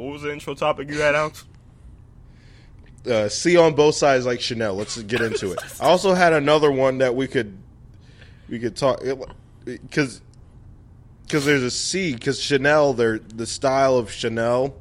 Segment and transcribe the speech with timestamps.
[0.00, 1.44] What was the intro topic you had, Alex?
[3.06, 4.74] Uh, C on both sides like Chanel.
[4.74, 5.58] Let's get into it.
[5.80, 7.56] I also had another one that we could
[8.48, 9.02] we could talk
[9.64, 10.20] because
[11.22, 14.74] because there's a C because Chanel they're the style of Chanel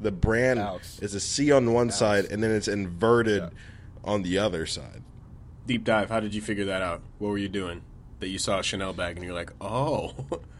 [0.00, 0.98] the brand Alex.
[1.00, 1.96] is a C on one Alex.
[1.96, 3.48] side and then it's inverted Yeah.
[4.04, 5.02] on the other side.
[5.66, 6.10] Deep dive.
[6.10, 7.00] How did you figure that out?
[7.18, 7.82] What were you doing
[8.20, 10.14] that you saw a Chanel bag and you're like, oh,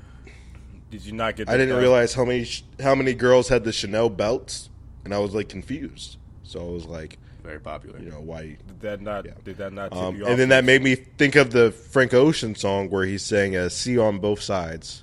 [0.91, 1.49] Did you not get?
[1.49, 2.47] I didn't realize how many
[2.81, 4.71] how many girls had the Chanel belts
[5.05, 6.17] and I was like confused.
[6.45, 7.99] So I was like, very popular.
[7.99, 9.25] you know, why Did that not?
[9.27, 9.33] Yeah.
[9.45, 9.91] Did that not?
[9.93, 10.31] Tip Um, you off?
[10.31, 13.69] and then that made me think of the Frank Ocean song where he's saying a
[13.71, 15.03] C on both sides,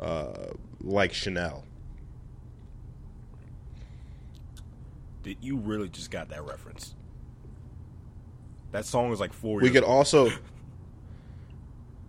[0.00, 0.32] uh,
[0.80, 1.64] like Chanel.
[5.22, 6.94] Did you really just got that reference?
[8.72, 9.58] That song was like four.
[9.58, 9.92] We years could old.
[9.92, 10.30] also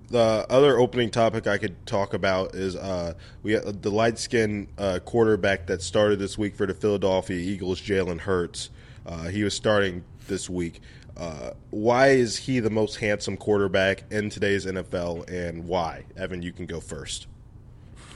[0.10, 3.14] the other opening topic I could talk about is uh,
[3.44, 8.20] we the light skinned uh, quarterback that started this week for the Philadelphia Eagles, Jalen
[8.22, 8.70] Hurts.
[9.06, 10.82] Uh, he was starting this week.
[11.18, 16.06] Uh, why is he the most handsome quarterback in today's NFL, and why?
[16.16, 17.28] Evan, you can go first.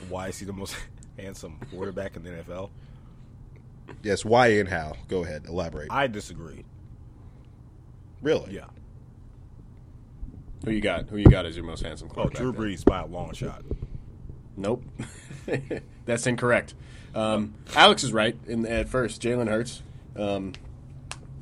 [0.08, 0.74] Why is he the most
[1.18, 2.70] handsome quarterback in the NFL?
[4.02, 4.94] Yes, why and how?
[5.08, 5.88] Go ahead, elaborate.
[5.90, 6.64] I disagree.
[8.22, 8.54] really?
[8.54, 8.66] Yeah.
[10.64, 11.08] Who you got?
[11.08, 12.28] Who you got as your most handsome Oh.
[12.28, 12.60] Drew then?
[12.60, 13.62] Brees by a long shot.
[14.56, 14.84] Nope.
[16.06, 16.74] That's incorrect.
[17.14, 19.20] Um, Alex is right in, at first.
[19.22, 19.82] Jalen Hurts.
[20.16, 20.52] Um,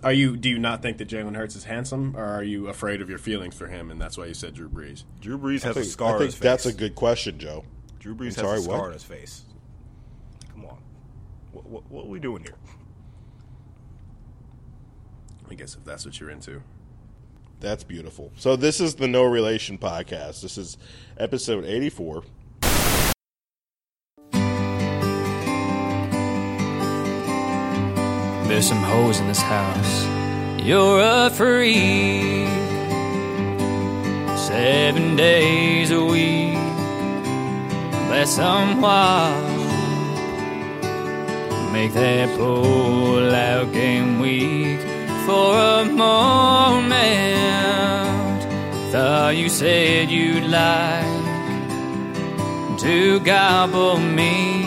[0.03, 0.37] are you?
[0.37, 3.19] Do you not think that Jalen Hurts is handsome, or are you afraid of your
[3.19, 5.05] feelings for him, and that's why you said Drew Brees?
[5.21, 6.43] Drew Brees has I a think, scar I on think his face.
[6.43, 7.65] that's a good question, Joe.
[8.01, 8.87] Drew Brees I'm has sorry, a scar what?
[8.87, 9.45] on his face.
[10.53, 10.79] Come on.
[11.53, 12.57] What, what, what are we doing here?
[15.51, 16.63] I guess if that's what you're into.
[17.63, 18.33] That's beautiful.
[18.37, 20.43] So this is the No Relation podcast.
[20.43, 20.77] This is
[21.17, 22.25] episode 84.
[28.49, 30.05] There's some hoes in this house.
[30.61, 32.49] You're a freak.
[34.37, 36.55] Seven days a week.
[38.11, 39.61] That's some wild.
[41.73, 44.92] Make that pull out game week
[45.27, 46.93] for a moment.
[48.93, 51.05] Thought you said you'd like
[52.81, 54.63] to gobble me.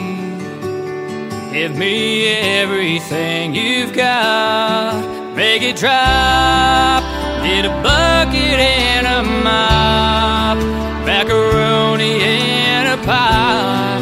[1.51, 5.35] Give me everything you've got.
[5.35, 7.03] Make it drop.
[7.43, 10.57] Get a bucket and a mop.
[11.05, 13.99] Macaroni and a pie.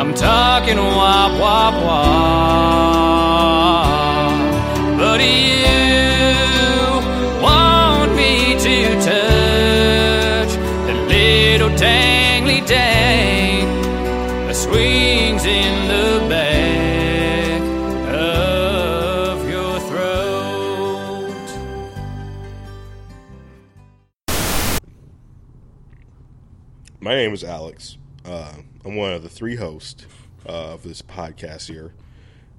[0.00, 2.97] I'm talking wop, wop, wop.
[27.38, 27.98] Is Alex.
[28.24, 28.52] Uh,
[28.84, 30.06] I'm one of the three hosts
[30.48, 31.92] uh, of this podcast here,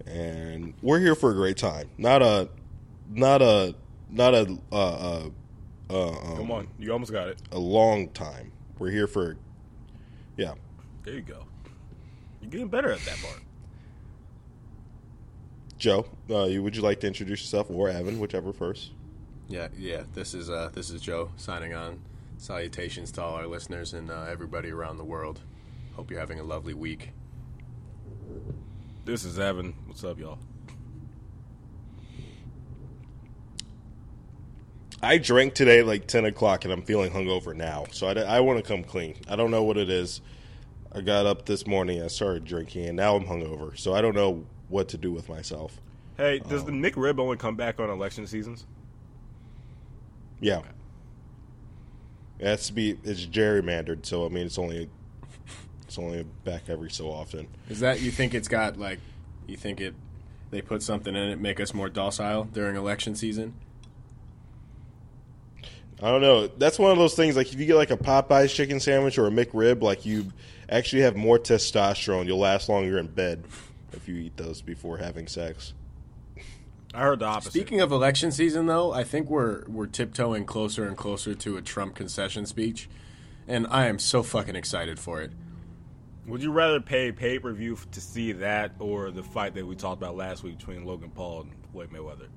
[0.06, 1.90] and we're here for a great time.
[1.98, 2.48] Not a,
[3.12, 3.76] not a,
[4.10, 5.30] not a, uh, uh,
[5.90, 6.68] uh, um, Come on.
[6.80, 7.42] You almost got it.
[7.52, 8.54] a long time.
[8.78, 9.36] We're here for,
[10.38, 10.54] yeah.
[11.04, 11.46] There you go.
[12.40, 13.42] You're getting better at that part.
[15.78, 18.92] Joe, uh, you, would you like to introduce yourself, or Evan, whichever first?
[19.50, 20.04] Yeah, yeah.
[20.14, 22.00] This is uh, this is Joe signing on.
[22.40, 25.42] Salutations to all our listeners and uh, everybody around the world.
[25.98, 27.12] Hope you're having a lovely week.
[29.04, 29.74] This is Evan.
[29.88, 30.40] What's up, y'all?
[35.04, 37.84] I drank today like 10 o'clock and I'm feeling hungover now.
[37.92, 39.16] So I, I want to come clean.
[39.28, 40.22] I don't know what it is.
[40.94, 43.78] I got up this morning and I started drinking and now I'm hungover.
[43.78, 45.82] So I don't know what to do with myself.
[46.16, 48.66] Hey, does the McRib only come back on election seasons?
[50.40, 50.62] Yeah.
[52.40, 54.06] It has to be, it's gerrymandered.
[54.06, 54.90] So I mean, it's only,
[55.84, 57.48] it's only back every so often.
[57.70, 59.00] Is that you think it's got like
[59.48, 59.96] you think it
[60.52, 63.54] they put something in it make us more docile during election season?
[66.02, 66.48] I don't know.
[66.48, 67.36] That's one of those things.
[67.36, 70.32] Like if you get like a Popeyes chicken sandwich or a McRib, like you
[70.70, 72.26] actually have more testosterone.
[72.26, 73.44] You'll last longer in bed
[73.92, 75.74] if you eat those before having sex.
[76.94, 77.52] I heard the opposite.
[77.52, 81.62] Speaking of election season, though, I think we're we're tiptoeing closer and closer to a
[81.62, 82.90] Trump concession speech,
[83.48, 85.32] and I am so fucking excited for it.
[86.26, 89.76] Would you rather pay pay per view to see that or the fight that we
[89.76, 92.28] talked about last week between Logan Paul and Floyd Mayweather?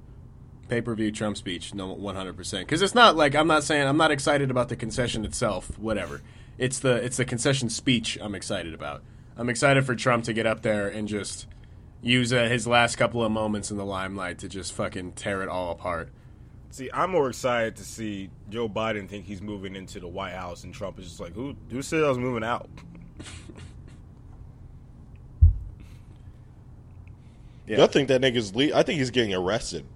[0.69, 2.67] Pay per view Trump speech, no, one hundred percent.
[2.67, 5.79] Because it's not like I'm not saying I'm not excited about the concession itself.
[5.79, 6.21] Whatever,
[6.59, 9.03] it's the it's the concession speech I'm excited about.
[9.37, 11.47] I'm excited for Trump to get up there and just
[12.03, 15.49] use uh, his last couple of moments in the limelight to just fucking tear it
[15.49, 16.11] all apart.
[16.71, 20.65] See, I'm more excited to see Joe Biden think he's moving into the White House,
[20.65, 21.55] and Trump is just like, "Who?
[21.71, 22.69] Who said I was moving out?"
[27.67, 27.85] Yeah.
[27.85, 28.55] I think that nigga's.
[28.55, 29.87] Le- I think he's getting arrested.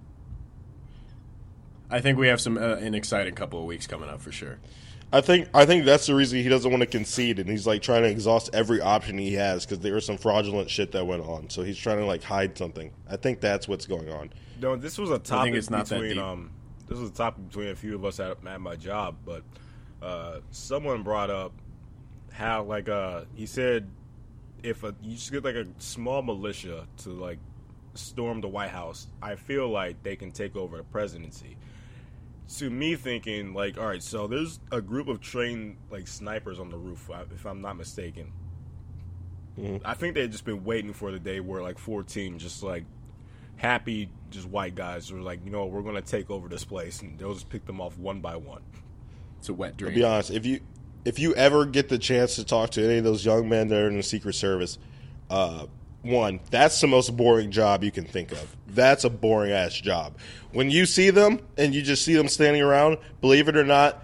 [1.89, 4.57] I think we have some uh, an exciting couple of weeks coming up for sure.
[5.11, 7.81] I think I think that's the reason he doesn't want to concede, and he's like
[7.81, 11.23] trying to exhaust every option he has because there was some fraudulent shit that went
[11.23, 11.49] on.
[11.49, 12.91] So he's trying to like hide something.
[13.09, 14.31] I think that's what's going on.
[14.59, 16.23] No, this was a topic it's not that between deep.
[16.23, 16.51] um,
[16.87, 19.43] this was a topic between a few of us at, at my job, but
[20.01, 21.53] uh, someone brought up
[22.33, 23.89] how like uh, he said
[24.61, 27.39] if a, you just get like a small militia to like
[27.93, 31.57] storm the White House, I feel like they can take over the presidency.
[32.55, 36.69] To me, thinking like, all right, so there's a group of trained like snipers on
[36.69, 38.31] the roof, uh, if I'm not mistaken.
[39.83, 42.85] I think they've just been waiting for the day where like four teams just like
[43.55, 47.17] happy, just white guys were like, you know, we're gonna take over this place, and
[47.17, 48.61] they'll just pick them off one by one.
[49.39, 49.95] It's a wet To dream.
[49.95, 50.59] be honest, if you
[51.05, 53.79] if you ever get the chance to talk to any of those young men that
[53.79, 54.77] are in the Secret Service,
[55.29, 55.65] uh,
[56.07, 58.55] one that's the most boring job you can think of.
[58.67, 60.17] That's a boring ass job.
[60.51, 64.03] When you see them and you just see them standing around, believe it or not,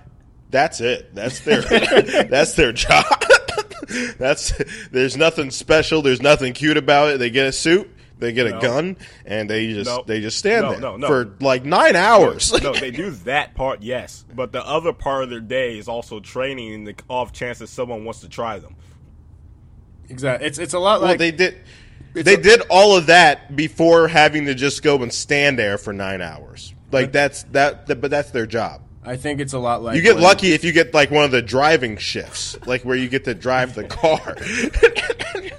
[0.49, 1.13] that's it.
[1.15, 1.61] That's their
[2.29, 3.05] that's their job.
[4.17, 4.53] that's
[4.91, 6.01] there's nothing special.
[6.01, 7.17] There's nothing cute about it.
[7.19, 7.89] They get a suit.
[8.19, 8.95] They get a gun
[9.25, 10.03] and they just No.
[10.07, 11.07] they just stand No, there no, no.
[11.07, 12.53] for like nine hours.
[12.63, 16.21] no, they do that part, yes, but the other part of their day is also
[16.21, 18.75] training in the off chance that someone wants to try them.
[20.09, 20.47] Exactly.
[20.47, 21.57] It's it's a lot Well, like they did.
[22.13, 26.21] They did all of that before having to just go and stand there for nine
[26.21, 26.73] hours.
[26.91, 28.81] Like that's that, that- but that's their job.
[29.05, 31.25] I think it's a lot like You get when- lucky if you get like one
[31.25, 34.37] of the driving shifts, like where you get to drive the car.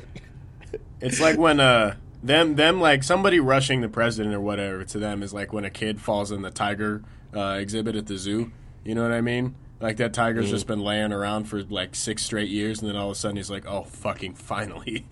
[1.01, 5.23] It's like when uh them them like somebody rushing the president or whatever to them
[5.23, 7.03] is like when a kid falls in the tiger
[7.37, 8.53] uh, exhibit at the zoo.
[8.85, 9.55] You know what I mean?
[9.81, 13.11] Like that tiger's just been laying around for like six straight years, and then all
[13.11, 15.07] of a sudden he's like, "Oh, fucking finally,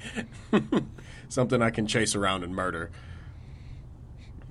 [1.32, 2.90] something I can chase around and murder."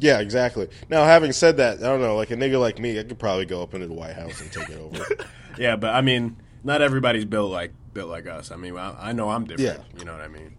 [0.01, 0.67] yeah, exactly.
[0.89, 3.45] Now, having said that, I don't know, like a nigga like me, I could probably
[3.45, 5.05] go up into the White House and take it over.
[5.57, 8.51] Yeah, but I mean, not everybody's built like built like us.
[8.51, 9.81] I mean, I, I know I'm different.
[9.93, 9.99] Yeah.
[9.99, 10.55] You know what I mean?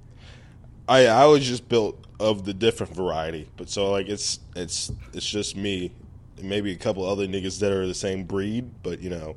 [0.87, 5.29] I I was just built of the different variety, but so like it's it's it's
[5.29, 5.93] just me,
[6.37, 9.35] and maybe a couple other niggas that are the same breed, but you know.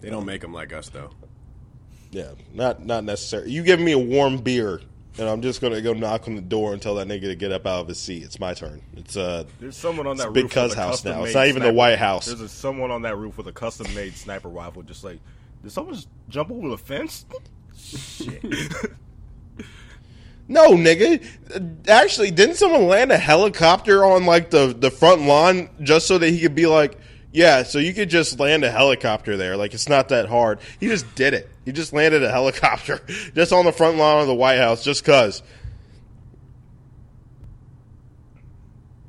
[0.00, 1.10] They don't make them like us though.
[2.10, 3.50] Yeah, not not necessary.
[3.50, 4.82] You give me a warm beer,
[5.20, 7.52] and I'm just gonna go knock on the door and tell that nigga to get
[7.52, 8.22] up out of his seat.
[8.22, 8.80] It's my turn.
[8.96, 11.24] It's uh, There's someone on that Big Cuz house now.
[11.24, 12.26] It's not even the White House.
[12.26, 15.20] There's a, someone on that roof with a custom-made sniper rifle, just like,
[15.62, 17.26] did someone just jump over the fence?
[17.76, 18.42] Shit.
[20.48, 21.22] no nigga.
[21.86, 26.30] Actually, didn't someone land a helicopter on like the the front lawn just so that
[26.30, 26.98] he could be like,
[27.32, 29.56] yeah, so you could just land a helicopter there.
[29.56, 30.58] Like it's not that hard.
[30.78, 31.48] He just did it.
[31.64, 33.00] He just landed a helicopter
[33.34, 35.42] just on the front lawn of the White House just cause.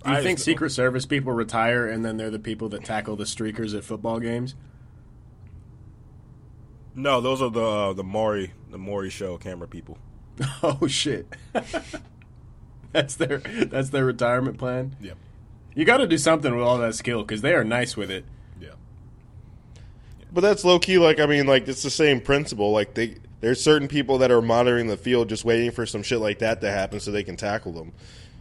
[0.03, 3.15] Do you I- think Secret Service people retire and then they're the people that tackle
[3.15, 4.55] the streakers at football games?
[6.93, 9.97] no, those are the uh, the Maury the Maury show camera people.
[10.63, 11.27] Oh shit.
[12.91, 14.95] that's their that's their retirement plan.
[14.99, 15.17] Yep.
[15.73, 18.25] You got to do something with all that skill because they are nice with it.
[18.59, 18.71] Yeah.
[20.31, 20.97] But that's low key.
[20.97, 22.71] Like I mean, like it's the same principle.
[22.71, 26.19] Like they, there's certain people that are monitoring the field, just waiting for some shit
[26.19, 27.93] like that to happen so they can tackle them.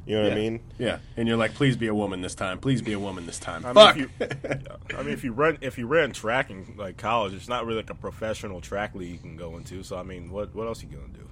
[0.06, 0.60] You know what I mean?
[0.78, 2.58] Yeah, and you're like, please be a woman this time.
[2.58, 3.64] Please be a woman this time.
[3.64, 4.30] I mean, Fuck.
[4.30, 4.50] if
[4.90, 4.96] you.
[4.98, 7.76] I mean, if you run if you ran track in like college, it's not really
[7.76, 9.82] like a professional track league you can go into.
[9.84, 11.28] So I mean, what what else you gonna do?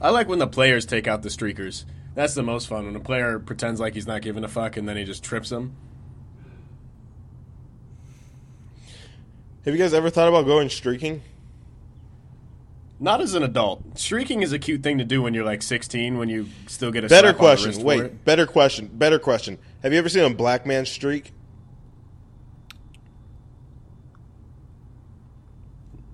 [0.00, 1.84] I like when the players take out the streakers.
[2.14, 4.88] That's the most fun when a player pretends like he's not giving a fuck and
[4.88, 5.74] then he just trips them.
[9.64, 11.22] Have you guys ever thought about going streaking?
[12.98, 13.98] Not as an adult.
[13.98, 17.04] Streaking is a cute thing to do when you're like 16, when you still get
[17.04, 17.84] a Better slap on the wrist question.
[17.84, 18.24] Wait, it.
[18.24, 18.90] better question.
[18.92, 19.58] Better question.
[19.82, 21.32] Have you ever seen a black man streak?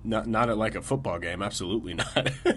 [0.03, 1.41] Not not at like a football game.
[1.41, 2.31] Absolutely not.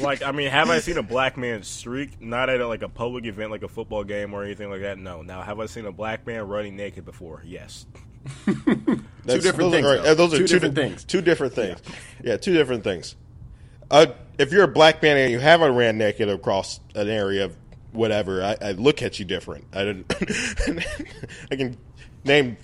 [0.00, 2.20] Like, I mean, have I seen a black man streak?
[2.20, 4.98] Not at like a public event, like a football game or anything like that.
[4.98, 5.22] No.
[5.22, 7.42] Now, have I seen a black man running naked before?
[7.44, 7.86] Yes.
[8.46, 11.04] That's- different those things, Are, those are Two two, different di- things.
[11.04, 11.80] Two different things.
[12.22, 13.16] Yeah, two different things.
[13.90, 14.06] Uh,
[14.38, 17.56] if you're a black man and you haven't ran naked across an area of
[17.92, 19.64] whatever, I, I look at you different.
[19.72, 20.14] I didn't.
[21.50, 21.76] I can
[22.24, 22.56] name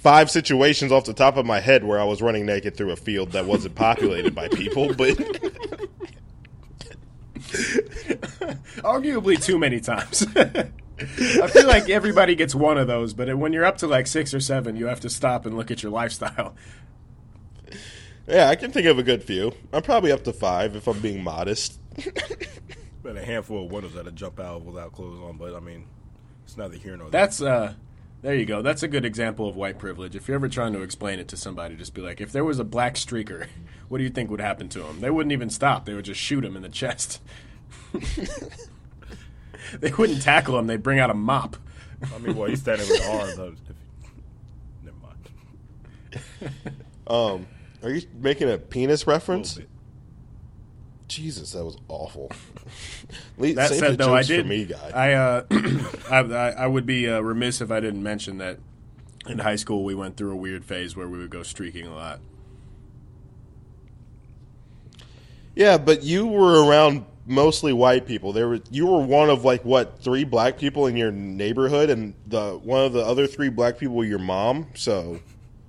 [0.00, 2.96] five situations off the top of my head where I was running naked through a
[2.96, 5.16] field that wasn't populated by people, but
[8.78, 10.26] Arguably too many times.
[10.36, 14.34] I feel like everybody gets one of those, but when you're up to like six
[14.34, 16.54] or seven, you have to stop and look at your lifestyle.
[18.26, 19.52] Yeah, I can think of a good few.
[19.72, 21.80] I'm probably up to five if I'm being modest.
[23.02, 25.86] but a handful of windows that I jump out without clothes on, but I mean,
[26.44, 27.20] it's neither here nor there.
[27.22, 27.74] That's uh
[28.22, 28.62] there you go.
[28.62, 30.16] That's a good example of white privilege.
[30.16, 32.58] If you're ever trying to explain it to somebody, just be like, if there was
[32.58, 33.46] a black streaker,
[33.88, 35.00] what do you think would happen to him?
[35.00, 35.84] They wouldn't even stop.
[35.84, 37.20] They would just shoot him in the chest.
[39.80, 40.66] they wouldn't tackle him.
[40.66, 41.56] They'd bring out a mop.
[42.14, 43.36] I mean, well, he's standing with arms.
[43.36, 43.48] though.
[43.48, 43.58] If-
[44.84, 44.96] Never
[46.50, 46.54] mind.
[47.06, 47.46] Um,
[47.82, 49.56] are you making a penis reference?
[49.56, 49.77] little bit.
[51.08, 52.30] Jesus, that was awful.
[53.38, 54.42] That save said, though, I did.
[54.42, 54.90] for me, guy.
[54.94, 55.44] I, uh,
[56.10, 58.58] I, I I would be uh, remiss if I didn't mention that
[59.26, 61.94] in high school we went through a weird phase where we would go streaking a
[61.94, 62.20] lot.
[65.58, 68.32] yeah, but you were around mostly white people.
[68.32, 72.14] There were you were one of like what three black people in your neighborhood, and
[72.28, 74.68] the one of the other three black people your mom.
[74.76, 75.18] So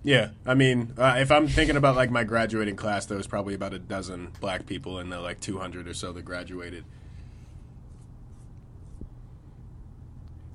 [0.03, 3.53] Yeah, I mean, uh, if I'm thinking about like my graduating class, there was probably
[3.53, 6.85] about a dozen black people and the like 200 or so that graduated.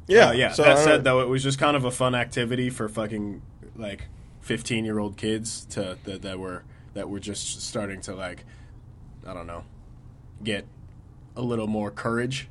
[0.07, 0.53] yeah, Uh, yeah.
[0.53, 3.43] So that said, though, it was just kind of a fun activity for fucking
[3.77, 4.07] like
[4.41, 8.45] 15 year old kids to that, that were that were just starting to like,
[9.27, 9.65] I don't know,
[10.43, 10.67] get
[11.37, 12.49] a little more courage.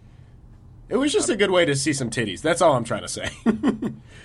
[0.93, 2.41] It was just a good way to see some titties.
[2.41, 3.27] That's all I'm trying to say.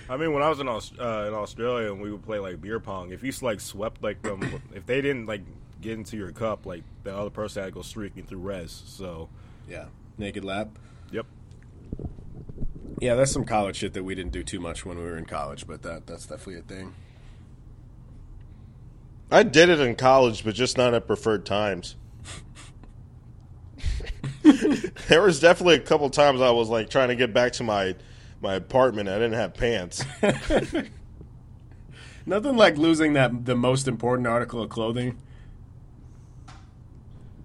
[0.07, 2.61] I mean, when I was in Aus- uh, in Australia and we would play like
[2.61, 5.41] beer pong, if you like swept like them, if they didn't like
[5.81, 8.83] get into your cup, like the other person had to go streaking through res.
[8.85, 9.29] So,
[9.67, 9.85] yeah,
[10.19, 10.69] naked lap.
[11.09, 11.25] yep.
[13.01, 15.25] Yeah, that's some college shit that we didn't do too much when we were in
[15.25, 16.93] college, but that that's definitely a thing.
[19.31, 21.95] I did it in college, but just not at preferred times.
[25.07, 27.95] there was definitely a couple times I was like trying to get back to my
[28.41, 29.09] my apartment.
[29.09, 30.03] I didn't have pants.
[32.25, 35.17] Nothing like losing that the most important article of clothing.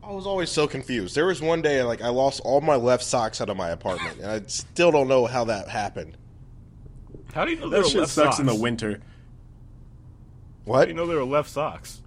[0.02, 1.14] I was always so confused.
[1.14, 4.18] There was one day like I lost all my left socks out of my apartment,
[4.20, 6.16] and I still don't know how that happened.
[7.32, 8.38] How do you know there That shit left sucks socks?
[8.40, 8.92] in the winter.
[8.96, 9.00] How
[10.64, 12.00] What do you know there were left socks?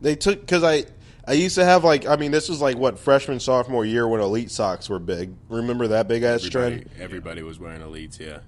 [0.00, 0.84] they took because I
[1.26, 4.20] I used to have like I mean this was like what freshman sophomore year when
[4.20, 5.34] elite socks were big.
[5.48, 6.90] Remember that big ass Everybody, trend?
[7.00, 8.40] everybody was wearing elites, yeah.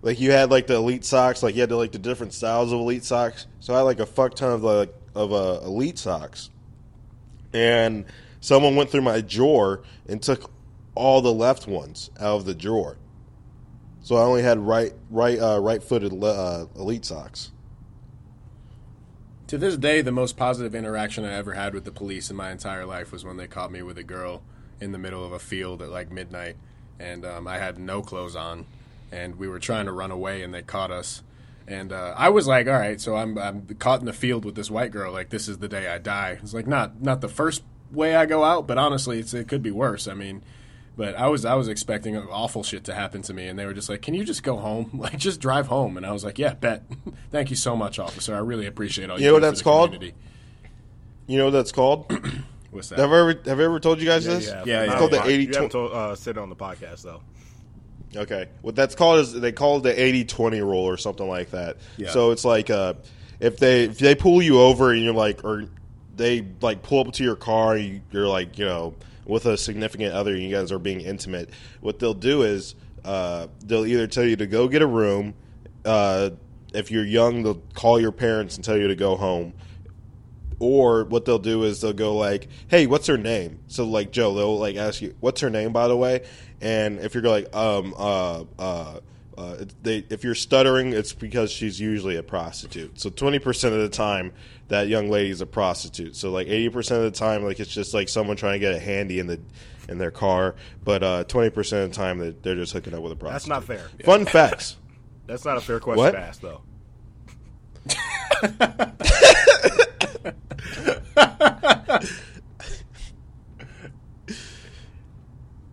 [0.00, 2.72] Like you had like the elite socks, like you had the, like the different styles
[2.72, 3.46] of elite socks.
[3.60, 6.50] So I had like a fuck ton of like of uh, elite socks,
[7.52, 8.06] and
[8.40, 10.50] someone went through my drawer and took
[10.94, 12.96] all the left ones out of the drawer.
[14.02, 17.52] So I only had right right uh, right footed uh, elite socks.
[19.48, 22.50] To this day, the most positive interaction I ever had with the police in my
[22.50, 24.42] entire life was when they caught me with a girl
[24.80, 26.56] in the middle of a field at like midnight,
[26.98, 28.66] and um, I had no clothes on,
[29.10, 31.22] and we were trying to run away, and they caught us.
[31.68, 34.54] And uh, I was like, "All right, so I'm I'm caught in the field with
[34.54, 35.12] this white girl.
[35.12, 38.26] Like this is the day I die." It's like not not the first way I
[38.26, 40.08] go out, but honestly, it's, it could be worse.
[40.08, 40.42] I mean,
[40.96, 43.74] but I was I was expecting awful shit to happen to me, and they were
[43.74, 44.90] just like, "Can you just go home?
[45.02, 46.84] Like, just drive home." And I was like, "Yeah, bet.
[47.30, 48.34] Thank you so much, officer.
[48.34, 49.92] I really appreciate all you, You know what that's called?
[49.92, 50.16] community."
[51.26, 52.12] You know what that's called?
[52.70, 52.98] What's that?
[52.98, 54.46] have I ever have I ever told you guys this?
[54.46, 56.48] Yeah, Yeah, not it's on called the 80 You haven't told, uh, said it on
[56.48, 57.20] the podcast though.
[58.16, 58.48] Okay.
[58.62, 61.76] What that's called is they call it the 80-20 rule or something like that.
[61.98, 62.10] Yeah.
[62.10, 62.94] So it's like uh,
[63.40, 65.64] if they if they pull you over and you're like or
[66.16, 69.56] they like pull up to your car and you, you're like, you know, with a
[69.56, 71.50] significant other and you guys are being intimate,
[71.80, 72.74] what they'll do is
[73.04, 75.34] uh, they'll either tell you to go get a room,
[75.84, 76.30] uh,
[76.74, 79.52] if you're young, they'll call your parents and tell you to go home.
[80.58, 84.32] Or what they'll do is they'll go like, "Hey, what's her name?" So like Joe,
[84.34, 86.22] they'll like ask you, "What's her name?" By the way,
[86.60, 89.00] and if you're like, um, uh, uh,
[89.38, 93.00] uh, it- they, if you're stuttering, it's because she's usually a prostitute.
[93.00, 94.32] So twenty percent of the time,
[94.68, 96.16] that young lady's a prostitute.
[96.16, 98.74] So like eighty percent of the time, like it's just like someone trying to get
[98.74, 99.40] a handy in the
[99.88, 100.54] in their car.
[100.84, 103.54] But twenty percent of the time, they- they're just hooking up with a prostitute.
[103.54, 103.88] That's not fair.
[104.04, 104.76] Fun facts.
[105.26, 106.10] That's not a fair question What?
[106.12, 106.60] to ask though.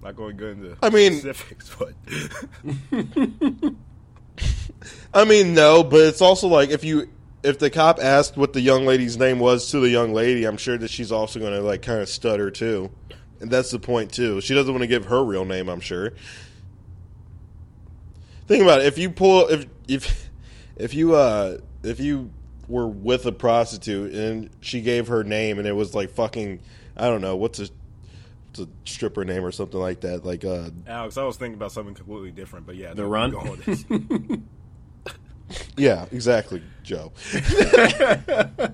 [0.10, 1.94] Not going to go into I mean- specifics, but
[5.14, 7.08] I mean, no, but it's also like if you
[7.44, 10.58] if the cop asked what the young lady's name was to the young lady, I'm
[10.58, 12.90] sure that she's also going to like kind of stutter too,
[13.40, 14.42] and that's the point too.
[14.42, 15.70] She doesn't want to give her real name.
[15.70, 16.14] I'm sure.
[18.48, 18.88] Think about it.
[18.88, 20.32] If you pull if if
[20.76, 22.32] if you uh if you
[22.68, 26.62] were with a prostitute and she gave her name and it was like fucking
[26.98, 27.70] I don't know what's a
[28.52, 30.26] it's a stripper name or something like that.
[30.26, 33.32] Like uh, Alex, I was thinking about something completely different, but yeah, The no, Run?
[33.32, 33.86] going this.
[35.78, 37.12] yeah, exactly, Joe.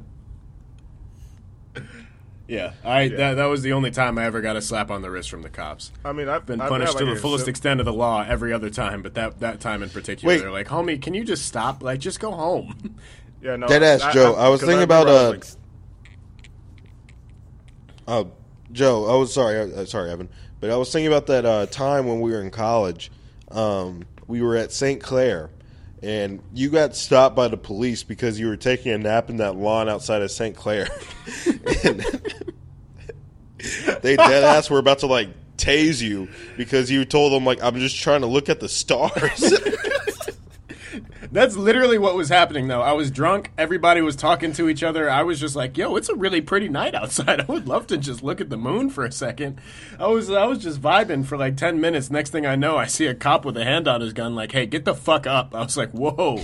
[2.48, 5.10] Yeah, I That, that was the only time I ever got a slap on the
[5.10, 5.92] wrist from the cops.
[6.04, 7.94] I mean, I've Been I've punished had, to the a fullest sim- extent of the
[7.94, 10.42] law every other time, but that that time in particular, Wait.
[10.42, 11.82] they're like, "Homie, can you just stop?
[11.82, 12.76] Like, just go home."
[13.42, 14.36] Yeah, no, Dead ass, Joe.
[14.36, 15.58] I was 'cause thinking remember about, I uh, was,
[18.08, 18.24] Uh,
[18.76, 20.28] Joe, I was sorry, uh, sorry, Evan,
[20.60, 23.10] but I was thinking about that uh, time when we were in college.
[23.50, 25.02] Um, we were at St.
[25.02, 25.50] Clair,
[26.04, 29.56] and you got stopped by the police because you were taking a nap in that
[29.56, 30.56] lawn outside of St.
[30.56, 30.90] Clair.
[34.02, 36.28] they dead ass were about to like tase you
[36.58, 39.42] because you told them like I'm just trying to look at the stars.
[41.32, 42.82] That's literally what was happening, though.
[42.82, 43.52] I was drunk.
[43.58, 45.10] Everybody was talking to each other.
[45.10, 47.42] I was just like, "Yo, it's a really pretty night outside.
[47.48, 49.60] I would love to just look at the moon for a second.
[50.00, 52.10] I was, I was just vibing for like ten minutes.
[52.10, 54.52] Next thing I know, I see a cop with a hand on his gun, like,
[54.52, 56.42] "Hey, get the fuck up!" I was like, "Whoa."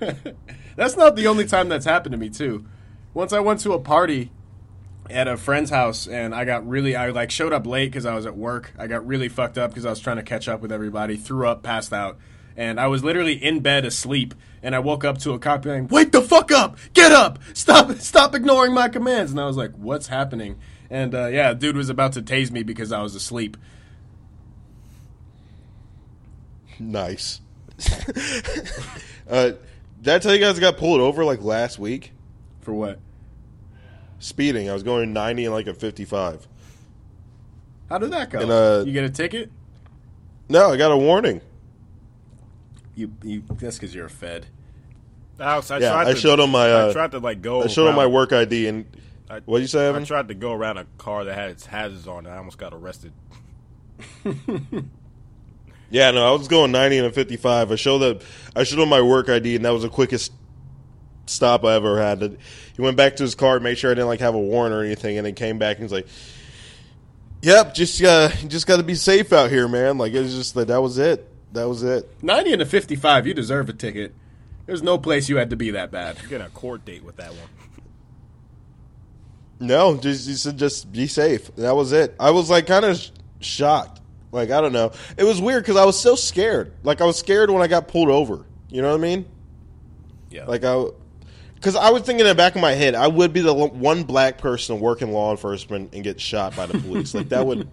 [0.76, 2.66] that's not the only time that's happened to me, too.
[3.14, 4.30] Once I went to a party
[5.10, 8.14] at a friend's house and I got really I like showed up late because I
[8.14, 8.72] was at work.
[8.78, 11.16] I got really fucked up because I was trying to catch up with everybody.
[11.16, 12.18] Threw up, passed out,
[12.56, 14.34] and I was literally in bed asleep.
[14.62, 16.76] And I woke up to a cop saying, "Wake the fuck up!
[16.92, 17.38] Get up!
[17.52, 17.92] Stop!
[17.98, 20.58] Stop ignoring my commands!" And I was like, "What's happening?"
[20.90, 23.56] And uh, yeah, dude was about to tase me because I was asleep.
[26.78, 27.40] nice.
[29.28, 29.52] uh,
[30.00, 32.12] did I tell you guys I got pulled over like last week?
[32.60, 32.98] For what?
[34.18, 34.68] Speeding.
[34.70, 36.46] I was going 90 and like a 55.
[37.88, 38.40] How did that go?
[38.40, 39.50] And, uh, you get a ticket?
[40.48, 41.40] No, I got a warning.
[42.96, 44.46] You, you that's because you're a Fed.
[45.38, 47.62] Alex, I Yeah, tried I to, showed him my, I uh, tried to like go.
[47.62, 48.86] I showed him my work ID and
[49.28, 51.66] I- what would you say, I tried to go around a car that had its
[51.66, 53.12] hazards on, and I almost got arrested.
[55.88, 57.70] Yeah, no, I was going 90 and a 55.
[57.70, 58.22] I showed that
[58.56, 60.32] I showed him my work ID, and that was the quickest
[61.26, 62.20] stop I ever had.
[62.74, 64.82] He went back to his car, made sure I didn't like have a warrant or
[64.82, 66.08] anything, and then came back and was like,
[67.42, 70.34] "Yep, just uh, you just got to be safe out here, man." Like it was
[70.34, 71.28] just that that was it.
[71.56, 72.08] That was it.
[72.22, 73.26] Ninety and a fifty-five.
[73.26, 74.14] You deserve a ticket.
[74.66, 76.18] There's no place you had to be that bad.
[76.20, 77.48] You're getting a court date with that one.
[79.58, 81.54] No, just he said just be safe.
[81.56, 82.14] That was it.
[82.20, 84.00] I was like kind of sh- shocked.
[84.32, 84.92] Like I don't know.
[85.16, 86.74] It was weird because I was so scared.
[86.82, 88.44] Like I was scared when I got pulled over.
[88.68, 89.26] You know what I mean?
[90.30, 90.44] Yeah.
[90.44, 90.84] Like I,
[91.54, 93.68] because I was thinking in the back of my head, I would be the lo-
[93.68, 97.14] one black person working law enforcement and get shot by the police.
[97.14, 97.66] like that would.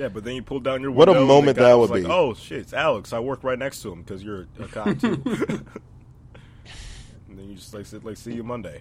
[0.00, 1.20] Yeah, but then you pulled down your What a window.
[1.20, 2.08] and the moment that would like, be.
[2.08, 3.12] Oh shit, it's Alex.
[3.12, 5.22] I work right next to him because you're a cop too.
[7.28, 8.80] and then you just like sit like see you Monday.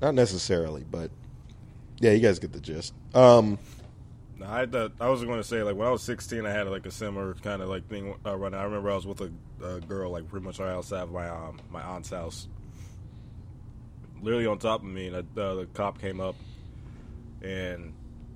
[0.00, 1.10] Not necessarily, but
[2.00, 2.94] yeah, you guys get the gist.
[3.12, 3.58] Um,
[4.38, 4.62] No, I
[4.98, 7.34] I was going to say like when I was 16, I had like a similar
[7.34, 8.58] kind of like thing uh, running.
[8.58, 9.30] I remember I was with a,
[9.62, 12.48] a girl like pretty much right outside of my um, my aunt's house,
[14.22, 16.36] literally on top of me, and uh, the cop came up
[17.42, 17.92] and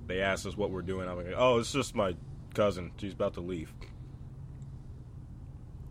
[0.09, 1.07] they asked us what we're doing.
[1.07, 2.15] I'm like, oh, it's just my
[2.53, 2.91] cousin.
[2.97, 3.71] She's about to leave.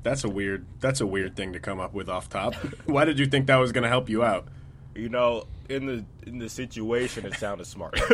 [0.02, 0.66] That's a weird.
[0.80, 2.54] That's a weird thing to come up with off top.
[2.84, 4.48] Why did you think that was going to help you out?
[4.94, 7.98] You know, in the in the situation, it sounded smart.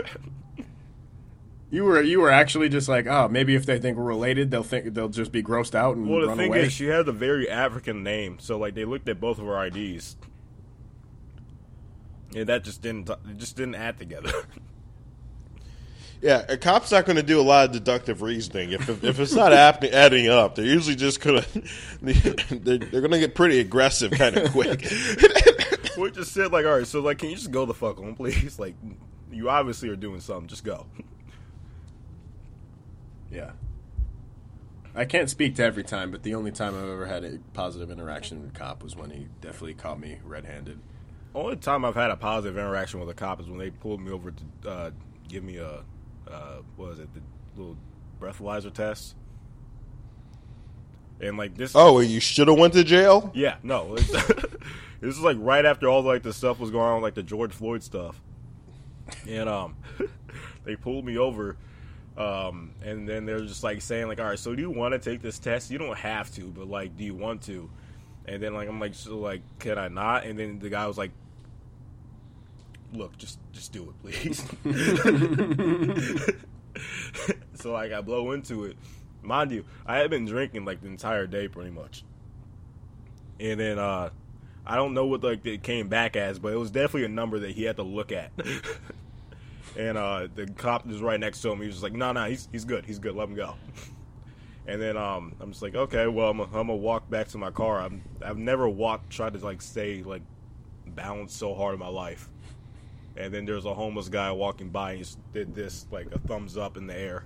[1.71, 4.63] You were you were actually just like, oh, maybe if they think we're related, they'll
[4.63, 6.67] think they'll just be grossed out and well, the run thing away.
[6.67, 9.67] is, she had a very African name, so like they looked at both of our
[9.67, 10.15] IDs,
[12.33, 14.31] and that just didn't it just didn't add together.
[16.25, 19.35] yeah, a cop's not going to do a lot of deductive reasoning if if it's
[19.35, 20.55] not add- adding up.
[20.55, 21.63] They're usually just going to
[22.01, 24.81] they're, they're going to get pretty aggressive kind of quick.
[25.99, 28.15] we just said like, all right, so like, can you just go the fuck on,
[28.15, 28.59] please?
[28.65, 28.75] Like,
[29.31, 30.49] you obviously are doing something.
[30.49, 30.87] Just go.
[33.31, 33.51] yeah.
[34.95, 37.91] I can't speak to every time, but the only time I've ever had a positive
[37.91, 40.79] interaction with a cop was when he definitely caught me red-handed.
[41.35, 44.11] Only time I've had a positive interaction with a cop is when they pulled me
[44.11, 44.91] over to uh,
[45.29, 45.83] give me a
[46.31, 47.21] uh, what was it, the
[47.57, 47.77] little
[48.21, 49.15] breathalyzer test.
[51.21, 53.31] And like this, oh, you should have went to jail.
[53.35, 53.97] Yeah, no.
[53.97, 54.15] This
[55.03, 57.83] is like right after all like the stuff was going on, like the George Floyd
[57.83, 58.21] stuff,
[59.29, 59.77] and um,
[60.65, 61.57] they pulled me over,
[62.19, 64.99] um, and then they're just like saying like, all right, so do you want to
[64.99, 65.71] take this test?
[65.71, 67.71] You don't have to, but like, do you want to?
[68.27, 70.25] And then like I'm like, so like, can I not?
[70.25, 71.13] And then the guy was like,
[72.95, 74.45] look, just just do it, please.
[77.55, 78.77] so like I blow into it.
[79.23, 82.05] Mind you, I had been drinking like the entire day pretty much.
[83.41, 84.11] And then uh
[84.67, 87.39] I don't know what like it came back as, but it was definitely a number
[87.41, 88.33] that he had to look at.
[89.77, 91.61] and uh, the cop was right next to him.
[91.61, 92.87] He was just like, "No, no, he's he's good.
[92.87, 93.15] He's good.
[93.15, 93.55] Let him go."
[94.67, 97.51] And then um, I'm just like, "Okay, well, I'm, I'm gonna walk back to my
[97.51, 97.81] car.
[97.81, 100.23] I'm, I've never walked, tried to like stay like
[100.87, 102.31] balanced so hard in my life."
[103.17, 104.93] And then there's a homeless guy walking by.
[104.93, 107.25] And he did this like a thumbs up in the air.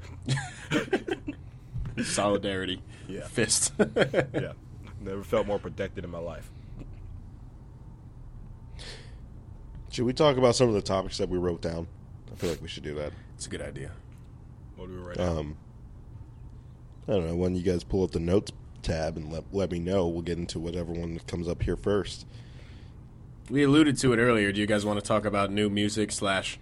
[2.02, 2.82] Solidarity.
[3.08, 3.26] Yeah.
[3.26, 3.72] Fist.
[3.96, 4.52] yeah,
[5.00, 6.50] never felt more protected in my life.
[9.90, 11.88] Should we talk about some of the topics that we wrote down?
[12.30, 13.12] I feel like we should do that.
[13.34, 13.90] It's a good idea.
[14.76, 15.38] What do we write down?
[15.38, 15.56] Um,
[17.08, 17.36] I don't know.
[17.36, 20.38] When you guys pull up the notes tab and let let me know, we'll get
[20.38, 22.26] into whatever one that comes up here first.
[23.50, 24.52] We alluded to it earlier.
[24.52, 26.58] Do you guys want to talk about new music slash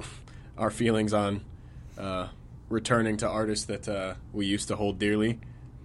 [0.58, 1.42] our feelings on
[1.98, 2.28] uh,
[2.70, 5.38] returning to artists that uh, we used to hold dearly?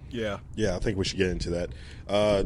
[0.09, 1.69] Yeah, Yeah, I think we should get into that.
[2.07, 2.43] Uh,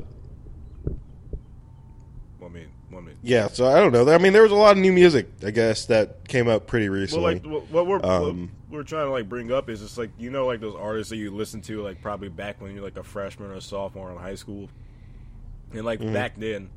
[2.44, 4.10] I mean, I mean, yeah, so I don't know.
[4.10, 6.88] I mean, there was a lot of new music, I guess, that came up pretty
[6.88, 7.34] well, recently.
[7.36, 10.12] like what what we're Um, what we're trying to like bring up is just like
[10.18, 12.96] you know like those artists that you listen to like probably back when you're like
[12.96, 14.70] a freshman or a sophomore in high school,
[15.74, 16.14] and like Mm-hmm.
[16.14, 16.70] back then,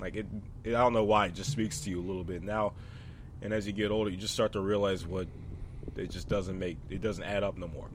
[0.00, 0.26] like it,
[0.64, 2.72] it I don't know why it just speaks to you a little bit now,
[3.42, 5.26] and as you get older, you just start to realize what
[5.96, 7.88] it just doesn't make it doesn't add up no more.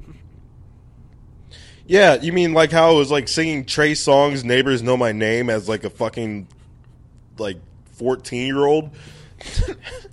[1.85, 5.49] yeah, you mean like how it was like singing Trey Songz, "Neighbors Know My Name"
[5.49, 6.47] as like a fucking
[7.37, 7.57] like
[7.91, 8.89] fourteen year old.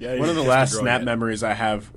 [0.00, 1.04] Yeah, One of the last kissed a girl snap yet.
[1.04, 1.90] memories I have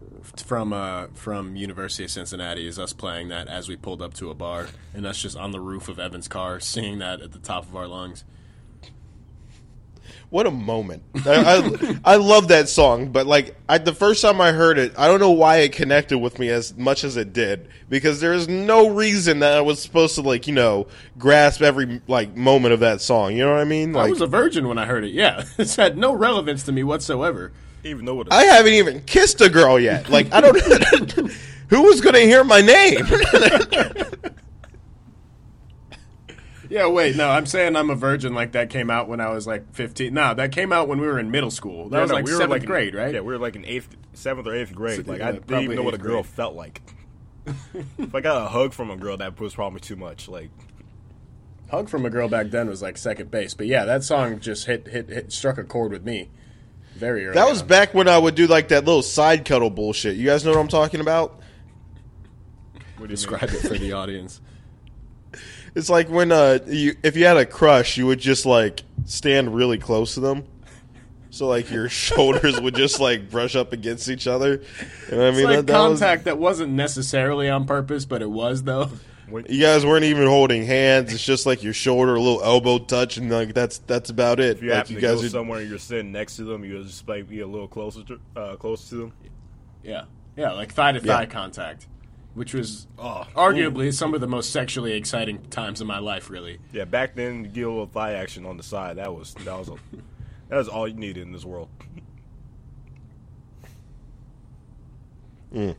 [0.45, 4.29] from uh, from University of Cincinnati is us playing that as we pulled up to
[4.29, 7.39] a bar, and us just on the roof of Evan's car singing that at the
[7.39, 8.23] top of our lungs.
[10.33, 11.03] What a moment!
[11.27, 14.91] I, I I love that song, but like I, the first time I heard it,
[14.97, 18.33] I don't know why it connected with me as much as it did because there
[18.33, 20.87] is no reason that I was supposed to like you know
[21.19, 23.33] grasp every like moment of that song.
[23.33, 23.95] You know what I mean?
[23.95, 25.11] I was a virgin when I heard it.
[25.11, 27.51] Yeah, it's had no relevance to me whatsoever.
[27.83, 30.09] even though it I haven't even kissed a girl yet.
[30.09, 30.59] Like I don't.
[31.69, 33.05] who was going to hear my name?
[36.73, 38.33] Yeah, wait, no, I'm saying I'm a virgin.
[38.33, 40.11] Like that came out when I was like 15.
[40.11, 41.89] No, that came out when we were in middle school.
[41.89, 43.13] That Yeah, was no, like we were, seventh like in- grade, right?
[43.13, 45.05] Yeah, we were like in eighth, seventh or eighth grade.
[45.05, 46.25] So, Like yeah, I didn't even know what a girl grade.
[46.25, 46.81] felt like.
[47.99, 50.27] if I got a hug from a girl, that was probably too much.
[50.27, 50.49] Like
[51.69, 54.65] Hug from a girl back then was like second base, but yeah, that song just
[54.65, 56.29] hit hit hit struck a chord with me
[56.95, 57.35] very early.
[57.35, 57.67] that was on.
[57.67, 60.15] back when I would do like that little side cuddle bullshit.
[60.15, 61.39] You guys know what I'm talking about?
[62.97, 64.39] what do you Describe it for the audience.
[65.75, 69.53] It's like when uh, you if you had a crush, you would just like stand
[69.55, 70.45] really close to them.
[71.29, 74.61] So like your shoulders would just like brush up against each other.
[75.11, 78.29] And I mean like that, that was- contact that wasn't necessarily on purpose, but it
[78.29, 78.89] was though.
[79.49, 81.11] You guys weren't even holding hands.
[81.11, 84.57] It's just like your shoulder, a little elbow touch, and like that's that's about it.
[84.57, 86.43] If you like happen you to guys go are, somewhere and you're sitting next to
[86.43, 89.13] them, you just like be a little closer to uh, close to them.
[89.81, 90.03] Yeah,
[90.37, 91.25] yeah, like thigh to thigh Yeah.
[91.25, 91.87] contact,
[92.33, 96.29] which was Oh, arguably some of the most sexually exciting times of my life.
[96.29, 98.97] Really, Yeah, back then, you get a little thigh action on the side.
[98.97, 99.75] That was that was a,
[100.49, 101.69] that was all you needed in this world.
[105.53, 105.75] Mm.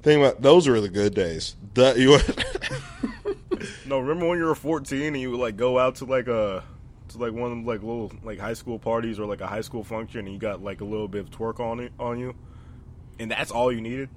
[0.00, 1.54] think about those were the good days.
[1.74, 2.16] That you
[3.86, 6.64] No, remember when you were 14 and you would like go out to like a
[7.08, 9.60] to like one of them like little like high school parties or like a high
[9.60, 12.34] school function and you got like a little bit of twerk on it on you,
[13.18, 14.08] and that's all you needed.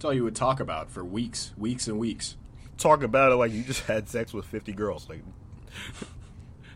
[0.00, 2.38] That's all you would talk about for weeks, weeks and weeks.
[2.78, 5.20] Talk about it like you just had sex with 50 girls, like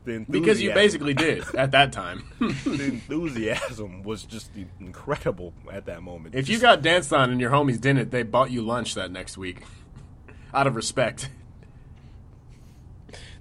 [0.29, 2.25] Because you basically did at that time.
[2.39, 6.35] the enthusiasm was just incredible at that moment.
[6.35, 9.39] if you got danced on and your homies didn't, they bought you lunch that next
[9.39, 9.63] week,
[10.53, 11.31] out of respect.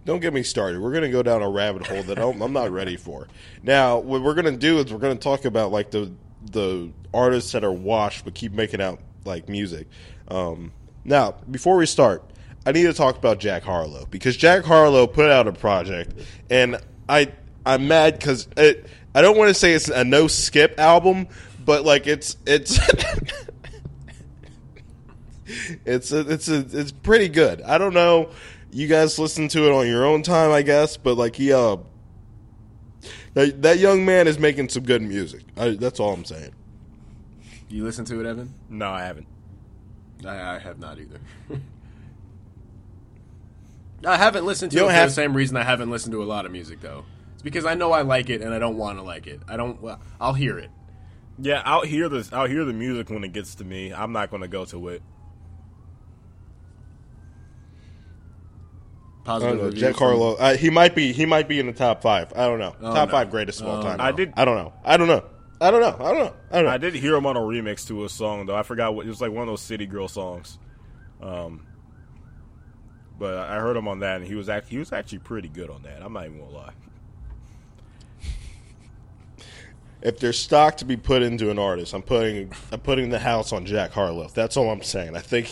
[0.06, 0.80] Don't get me started.
[0.80, 3.28] We're going to go down a rabbit hole that I'm, I'm not ready for.
[3.62, 6.14] Now, what we're going to do is we're going to talk about like the
[6.52, 9.88] the artists that are washed but keep making out like music.
[10.28, 10.72] Um,
[11.06, 12.24] now, before we start,
[12.66, 16.14] I need to talk about Jack Harlow because Jack Harlow put out a project,
[16.50, 16.78] and
[17.10, 17.32] I
[17.66, 18.88] I'm mad because it.
[19.16, 21.28] I don't want to say it's a no skip album,
[21.66, 22.80] but like it's it's.
[25.86, 27.62] It's a, it's a, it's pretty good.
[27.62, 28.30] I don't know.
[28.72, 31.78] You guys listen to it on your own time, I guess, but like he uh
[33.34, 35.44] that, young man is making some good music.
[35.58, 36.54] I, that's all I'm saying.
[37.74, 38.54] You listen to it, Evan?
[38.70, 39.26] no, I haven't.
[40.24, 41.20] I, I have not either.
[44.06, 46.22] I haven't listened to You it for have- the same reason I haven't listened to
[46.22, 47.04] a lot of music, though.
[47.34, 49.40] It's because I know I like it and I don't want to like it.
[49.48, 49.82] I don't.
[49.82, 50.70] Well, I'll hear it.
[51.40, 52.32] Yeah, I'll hear this.
[52.32, 53.92] I'll hear the music when it gets to me.
[53.92, 55.02] I'm not going to go to it.
[59.22, 59.72] I Positive don't know.
[59.76, 60.36] Jack from- Harlow.
[60.36, 61.12] Uh, he might be.
[61.12, 62.32] He might be in the top five.
[62.36, 62.76] I don't know.
[62.82, 63.12] Oh, top no.
[63.14, 63.98] five greatest of all Oh, time.
[63.98, 64.04] no.
[64.04, 64.74] I did- I don't know.
[64.86, 65.24] I don't know.
[65.64, 66.06] I don't know.
[66.06, 66.34] I don't know.
[66.52, 66.72] I don't know.
[66.72, 68.56] I did hear him on a remix to a song though.
[68.56, 70.60] I forgot what it was like one of those City Girl songs.
[71.22, 71.66] Um,
[73.18, 75.70] but I heard him on that, and he was act- he was actually pretty good
[75.70, 76.02] on that.
[76.02, 76.74] I'm not even gonna lie.
[80.02, 83.54] if there's stock to be put into an artist, I'm putting I'm putting the house
[83.54, 84.28] on Jack Harlow.
[84.34, 85.16] That's all I'm saying.
[85.16, 85.48] I think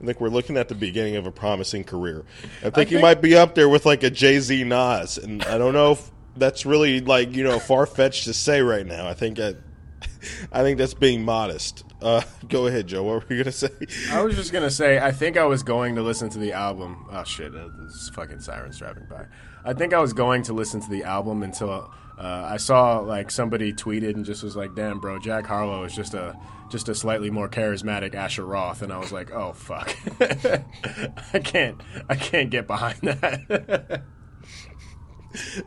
[0.00, 2.24] I think we're looking at the beginning of a promising career.
[2.64, 5.42] I think, he think- might be up there with like a Jay Z Nas, and
[5.44, 9.08] I don't know if that's really like you know far fetched to say right now.
[9.08, 9.54] I think I,
[10.52, 11.84] I think that's being modest.
[12.00, 13.02] Uh, go ahead, Joe.
[13.02, 13.70] What were you gonna say?
[14.10, 17.06] I was just gonna say, I think I was going to listen to the album.
[17.10, 19.26] Oh shit, uh, this fucking sirens driving by.
[19.64, 23.30] I think I was going to listen to the album until uh, I saw like
[23.30, 26.36] somebody tweeted and just was like, "Damn, bro, Jack Harlow is just a
[26.68, 31.80] just a slightly more charismatic Asher Roth," and I was like, "Oh fuck, I can't,
[32.08, 34.02] I can't get behind that."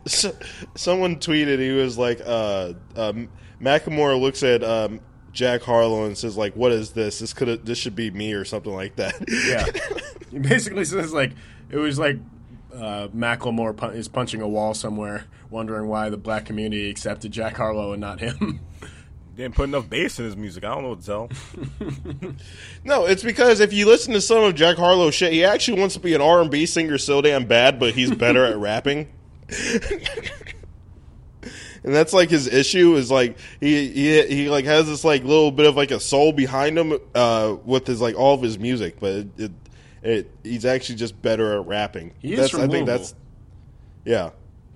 [0.05, 0.35] So,
[0.75, 3.29] someone tweeted he was like uh, um,
[3.61, 4.99] Macklemore looks at um,
[5.31, 8.43] Jack Harlow and says like what is this this could this should be me or
[8.43, 9.13] something like that
[9.47, 9.65] yeah,
[10.31, 11.33] he basically says like
[11.69, 12.17] it was like
[12.73, 17.57] uh, Macklemore pu- is punching a wall somewhere, wondering why the black community accepted Jack
[17.57, 18.59] Harlow and not him.
[19.35, 20.65] Didn't put enough bass in his music.
[20.65, 21.29] I don't know what to tell.
[22.83, 25.95] no it's because if you listen to some of Jack Harlow's shit he actually wants
[25.95, 29.07] to be an R&B singer so damn bad but he's better at rapping
[31.83, 35.51] and that's like his issue is like he he he like has this like little
[35.51, 38.97] bit of like a soul behind him uh with his like all of his music
[38.99, 39.51] but it, it,
[40.03, 42.97] it he's actually just better at rapping He is that's, from I think Louisville.
[42.97, 43.15] that's
[44.05, 44.29] yeah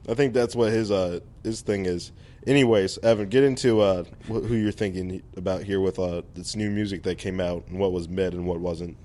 [0.10, 2.12] I think that's what his uh his thing is
[2.48, 7.04] anyways Evan get into uh who you're thinking about here with uh this new music
[7.04, 8.98] that came out and what was mid and what wasn't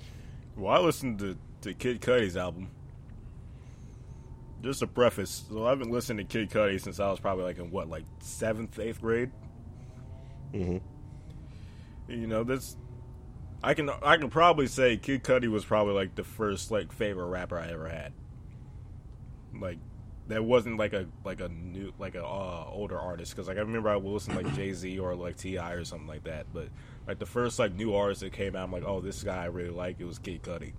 [0.56, 2.68] Well, I listened to, to Kid Cudi's album.
[4.62, 5.44] Just a preface.
[5.48, 8.04] So I've been listening to Kid Cudi since I was probably like in what, like
[8.20, 9.30] seventh, eighth grade.
[10.52, 10.78] mm-hmm.
[12.08, 12.76] You know, this.
[13.62, 17.26] I can I can probably say Kid Cudi was probably like the first like favorite
[17.26, 18.12] rapper I ever had.
[19.58, 19.78] Like,
[20.28, 23.60] that wasn't like a like a new like a uh, older artist because like I
[23.60, 25.72] remember I would listen like Jay Z or like T.I.
[25.72, 26.46] or something like that.
[26.52, 26.68] But
[27.06, 29.46] like the first like new artist that came out, I'm like, oh, this guy I
[29.46, 30.00] really like.
[30.00, 30.72] It was Kid Cudi.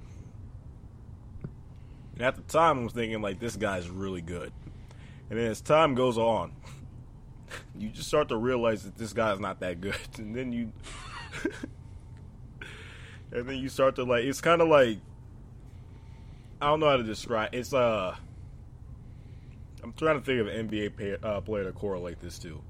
[2.22, 4.54] And at the time, I was thinking like this guy's really good.
[5.32, 6.52] And then as time goes on,
[7.76, 10.72] you just start to realize that this guy's not that good, and then you,
[13.32, 14.24] and then you start to like.
[14.24, 15.00] It's kind of like
[16.62, 17.56] I don't know how to describe.
[17.56, 18.16] It's uh,
[19.84, 22.62] I'm trying to think of an NBA pay, uh, player to correlate this to.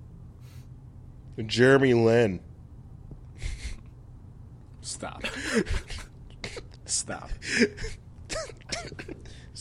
[1.46, 2.40] Jeremy Lin
[4.80, 5.26] Stop.
[6.86, 7.32] Stop.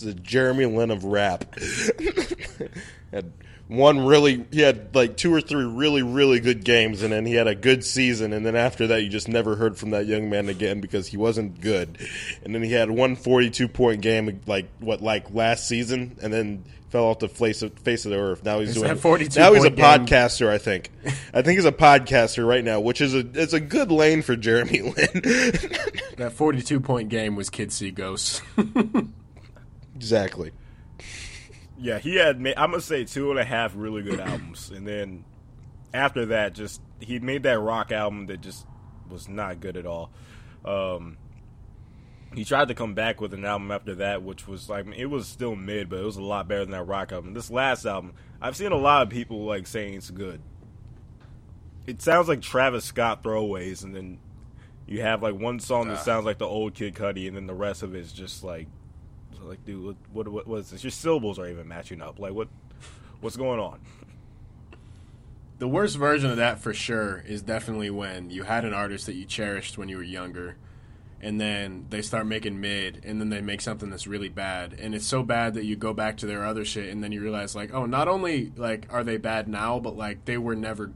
[0.01, 1.55] This is Jeremy Lin of rap.
[3.13, 3.33] had
[3.69, 7.35] one really, he had like two or three really, really good games, and then he
[7.35, 10.31] had a good season, and then after that, you just never heard from that young
[10.31, 11.99] man again because he wasn't good.
[12.43, 16.65] And then he had one 42 point game, like what, like last season, and then
[16.89, 18.43] fell off the face of, face of the earth.
[18.43, 18.97] Now he's doing.
[18.97, 20.91] 42 now he's a game- podcaster, I think.
[21.35, 24.35] I think he's a podcaster right now, which is a it's a good lane for
[24.35, 25.23] Jeremy Lin.
[26.17, 28.41] That 42 point game was Kids See Ghosts.
[30.01, 30.53] exactly.
[31.79, 32.41] Yeah, he had.
[32.41, 35.25] Ma- I'm gonna say two and a half really good albums, and then
[35.93, 38.67] after that, just he made that rock album that just
[39.11, 40.11] was not good at all.
[40.65, 41.19] Um,
[42.35, 45.29] he tried to come back with an album after that, which was like it was
[45.29, 47.35] still mid, but it was a lot better than that rock album.
[47.35, 50.41] This last album, I've seen a lot of people like saying it's good.
[51.87, 54.19] It sounds like Travis Scott throwaways, and then
[54.87, 57.55] you have like one song that sounds like the old Kid Cudi, and then the
[57.55, 58.69] rest of it is just like,
[59.43, 60.85] like, dude, what, what, what was this?
[60.85, 62.19] Your syllables are even matching up.
[62.19, 62.49] Like, what,
[63.21, 63.81] what's going on?
[65.61, 69.15] the worst version of that for sure is definitely when you had an artist that
[69.15, 70.57] you cherished when you were younger
[71.21, 74.95] and then they start making mid and then they make something that's really bad and
[74.95, 77.55] it's so bad that you go back to their other shit and then you realize
[77.55, 80.93] like oh not only like are they bad now but like they were never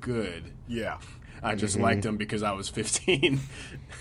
[0.00, 0.98] good Yeah,
[1.42, 3.40] i just liked them because i was 15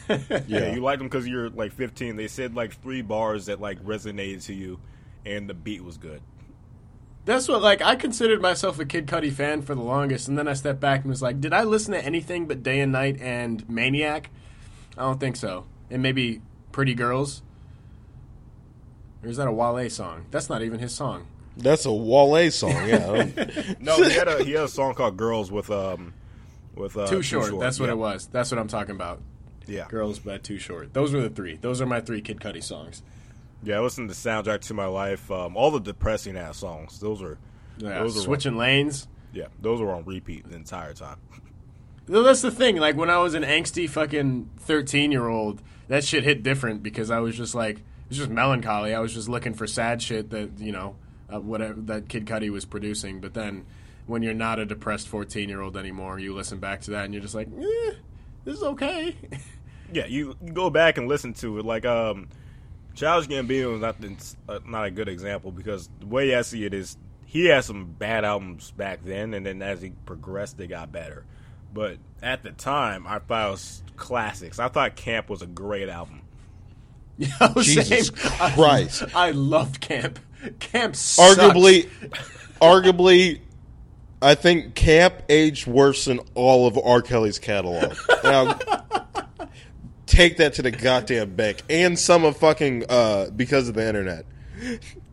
[0.48, 0.74] yeah.
[0.74, 2.16] You liked them because you're like 15.
[2.16, 4.80] They said like three bars that like resonated to you,
[5.26, 6.22] and the beat was good.
[7.26, 10.48] That's what like I considered myself a Kid Cudi fan for the longest, and then
[10.48, 13.20] I stepped back and was like, did I listen to anything but Day and Night
[13.22, 14.32] and Maniac?
[14.98, 15.66] I don't think so.
[15.90, 17.44] And maybe Pretty Girls.
[19.24, 20.26] Or is that a Wale song?
[20.32, 21.28] That's not even his song.
[21.58, 23.28] That's a Wale song, yeah.
[23.80, 26.14] No, he had a he had a song called "Girls" with um
[26.80, 27.60] with uh, Too short.
[27.60, 27.94] That's what yeah.
[27.94, 28.28] it was.
[28.28, 29.22] That's what I'm talking about.
[29.68, 30.94] Yeah, Girls but Too Short.
[30.94, 31.58] Those were the three.
[31.58, 33.04] Those are my three Kid Cudi songs.
[33.62, 33.78] yeah.
[33.78, 35.30] I listened to soundtrack to my life.
[35.30, 37.00] Um, all the depressing ass songs.
[37.00, 37.38] Those are
[37.78, 39.08] Yeah, those are switching lanes.
[39.32, 41.18] Yeah, those were on repeat the entire time.
[42.08, 42.78] Well, That's the thing.
[42.78, 47.12] Like when I was an angsty fucking thirteen year old, that shit hit different because
[47.12, 48.96] I was just like it was just melancholy.
[48.96, 50.96] I was just looking for sad shit that you know
[51.32, 53.22] uh, whatever that Kid Cudi was producing.
[53.22, 53.68] But then
[54.10, 57.14] when you're not a depressed fourteen year old anymore, you listen back to that and
[57.14, 57.92] you're just like, eh,
[58.44, 59.16] this is okay.
[59.92, 61.66] Yeah, you, you go back and listen to it.
[61.66, 62.28] Like, um,
[62.94, 64.16] Childish Gambino is not the,
[64.48, 66.96] uh, not a good example because the way I see it is
[67.26, 71.26] he had some bad albums back then, and then as he progressed, they got better.
[71.74, 74.60] But at the time, I thought it was classics.
[74.60, 76.22] I thought Camp was a great album.
[77.18, 78.54] Yeah, Jesus same.
[78.54, 79.04] Christ.
[79.16, 80.20] I, I loved Camp.
[80.60, 81.40] Camp sucked.
[81.40, 81.90] arguably,
[82.62, 83.42] arguably,
[84.22, 87.02] I think Camp aged worse than all of R.
[87.02, 87.96] Kelly's catalog.
[88.24, 88.60] Now,
[90.06, 94.26] take that to the goddamn bank, and some of fucking uh, because of the internet.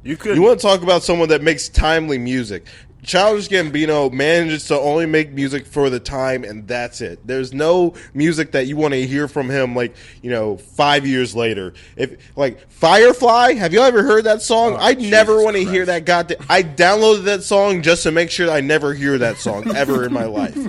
[0.02, 2.66] You could You want to talk about someone that makes timely music?
[3.06, 7.24] Childish Gambino manages to only make music for the time, and that's it.
[7.24, 11.34] There's no music that you want to hear from him, like you know, five years
[11.34, 11.72] later.
[11.96, 14.74] If like Firefly, have you ever heard that song?
[14.74, 16.38] Oh, I never want to hear that goddamn.
[16.48, 20.12] I downloaded that song just to make sure I never hear that song ever in
[20.12, 20.56] my life.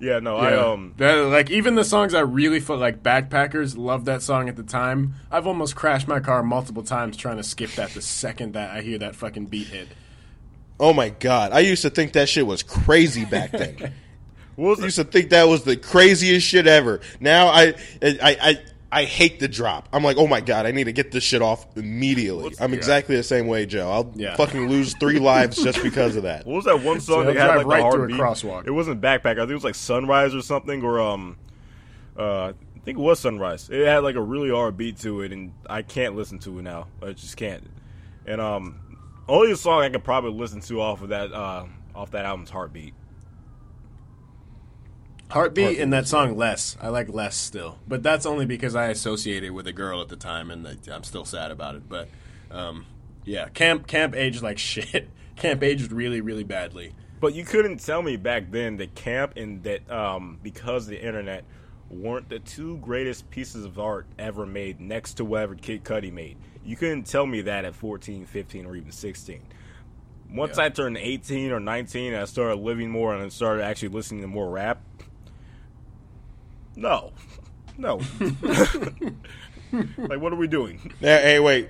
[0.00, 0.48] yeah, no, Yeah.
[0.48, 4.48] I um, That- like even the songs I really felt like backpackers loved that song
[4.48, 5.14] at the time.
[5.30, 8.82] I've almost crashed my car multiple times trying to skip that the second that I
[8.82, 9.88] hear that fucking beat hit.
[10.80, 13.92] Oh my god, I used to think that shit was crazy back then.
[14.58, 17.00] I used to think that was the craziest shit ever.
[17.20, 18.58] Now I, I, I,
[18.90, 19.86] I hate the drop.
[19.92, 22.44] I'm like, oh my god, I need to get this shit off immediately.
[22.44, 22.78] What's- I'm yeah.
[22.78, 23.90] exactly the same way, Joe.
[23.90, 24.34] I'll Yeah.
[24.36, 26.46] fucking lose three lives just because of that.
[26.46, 28.10] What was that one song So that he'll had drive like right the through hard
[28.10, 28.22] a beat?
[28.22, 28.66] crosswalk.
[28.66, 29.32] It wasn't Backpack.
[29.32, 31.36] I think it was like Sunrise or something, or um,
[32.18, 33.68] uh, I think it was Sunrise.
[33.70, 36.62] It had like a really hard beat to it, and I can't listen to it
[36.62, 36.86] now.
[37.02, 37.68] I just can't.
[38.24, 38.80] And um,
[39.28, 42.94] only song I could probably listen to off of that uh off that album's Heartbeat.
[45.30, 46.76] Heartbeat and that song Less.
[46.80, 47.78] I like Less still.
[47.86, 51.24] But that's only because I associated with a girl at the time and I'm still
[51.24, 51.88] sad about it.
[51.88, 52.08] But
[52.50, 52.86] um,
[53.24, 55.08] yeah, Camp Camp aged like shit.
[55.36, 56.94] Camp aged really really badly.
[57.20, 61.04] But you couldn't tell me back then that Camp and that um, because of the
[61.04, 61.44] internet
[61.90, 66.36] weren't the two greatest pieces of art ever made next to whatever Kid Cudi made.
[66.64, 69.40] You couldn't tell me that at 14, 15, or even 16.
[70.30, 70.64] Once Yeah.
[70.64, 74.20] I turned 18 or 19 and I started living more and I started actually listening
[74.20, 74.82] to more rap,
[76.78, 77.12] no.
[77.76, 78.00] No.
[79.72, 80.92] like, what are we doing?
[81.00, 81.68] Yeah, hey, wait.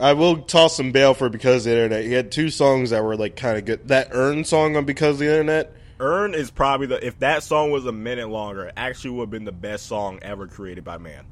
[0.00, 2.04] I will toss some bail for because of the internet.
[2.04, 3.88] He had two songs that were like kind of good.
[3.88, 5.72] That Earn song on because of the internet.
[6.00, 9.30] Earn is probably the if that song was a minute longer, it actually would have
[9.30, 11.24] been the best song ever created by man.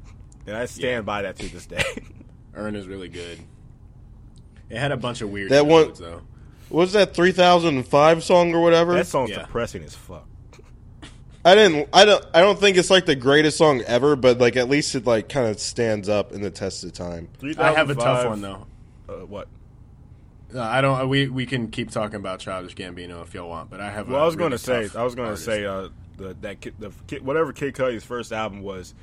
[0.45, 1.01] And I stand Yeah.
[1.01, 1.83] by that to this day.
[2.53, 3.39] Earn is really good.
[4.69, 6.21] It had a bunch of weird That one- notes, though.
[6.69, 8.93] What was that 3005 song or whatever?
[8.95, 9.43] that song's Yeah.
[9.43, 10.27] depressing as fuck.
[11.47, 11.87] I didn't.
[11.93, 12.25] I don't.
[12.33, 15.29] I don't think it's like the greatest song ever, but like at least it like
[15.29, 17.29] kind of stands up in the test of time.
[17.57, 18.67] I have a tough one though.
[19.07, 19.47] Uh, what?
[20.53, 21.07] Uh, I don't.
[21.07, 24.09] We we can keep talking about Childish Gambino if y'all want, but I have.
[24.09, 26.59] Well, I I was going to say, I was going to say, uh, the, that
[26.59, 28.93] kid, the kid, whatever Kid Cudi's first album was,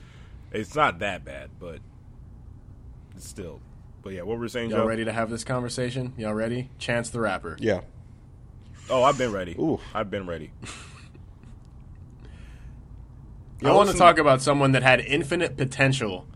[0.52, 1.78] it's not that bad, but
[3.16, 3.60] it's still.
[4.02, 4.86] But yeah, what were we saying, Y'all Joe?
[4.86, 6.12] ready to have this conversation?
[6.18, 6.68] Y'all ready?
[6.78, 7.56] Chance the Rapper.
[7.58, 7.80] Yeah.
[8.90, 9.52] Oh, I've been ready.
[9.58, 9.80] Ooh.
[9.94, 10.52] I've been ready.
[13.64, 16.26] I want to talk about someone that had infinite potential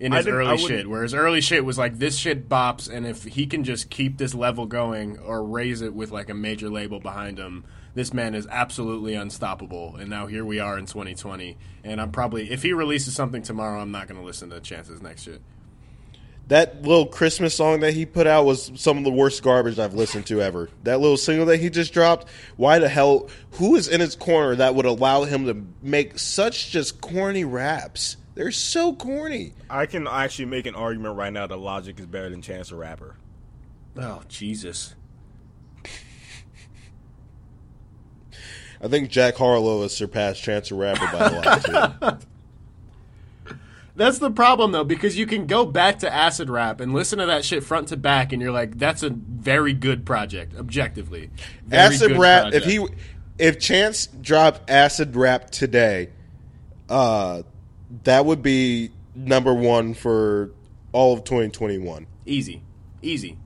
[0.00, 3.24] in his early shit, where his early shit was like this shit bops, and if
[3.24, 7.00] he can just keep this level going or raise it with like a major label
[7.00, 9.96] behind him, this man is absolutely unstoppable.
[9.96, 13.80] And now here we are in 2020, and I'm probably if he releases something tomorrow,
[13.80, 15.42] I'm not going to listen to Chance's next shit.
[16.48, 19.92] That little Christmas song that he put out was some of the worst garbage I've
[19.92, 20.70] listened to ever.
[20.84, 23.28] That little single that he just dropped, why the hell?
[23.52, 28.16] Who is in his corner that would allow him to make such just corny raps?
[28.34, 29.52] They're so corny.
[29.68, 32.76] I can actually make an argument right now that Logic is better than Chance the
[32.76, 33.16] Rapper.
[33.96, 34.94] Oh Jesus!
[38.80, 42.26] I think Jack Harlow has surpassed Chance the Rapper by a lot too.
[43.98, 47.26] That's the problem though, because you can go back to acid rap and listen to
[47.26, 51.30] that shit front to back, and you're like, "That's a very good project, objectively."
[51.66, 52.42] Very acid rap.
[52.44, 52.64] project.
[52.66, 52.86] If he,
[53.38, 56.10] if Chance dropped acid rap today,
[56.88, 57.42] uh,
[58.04, 60.52] that would be number one for
[60.92, 62.06] all of 2021.
[62.24, 62.62] easy,
[63.02, 63.36] easy,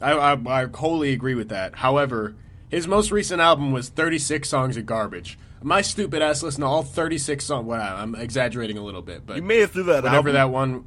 [0.00, 1.76] I, I I wholly agree with that.
[1.76, 2.34] However,
[2.70, 5.38] his most recent album was 36 songs of garbage.
[5.62, 7.66] My stupid ass listened to all 36 songs.
[7.66, 10.32] Well, I'm exaggerating a little bit, but You made it through that whatever album.
[10.34, 10.84] that one.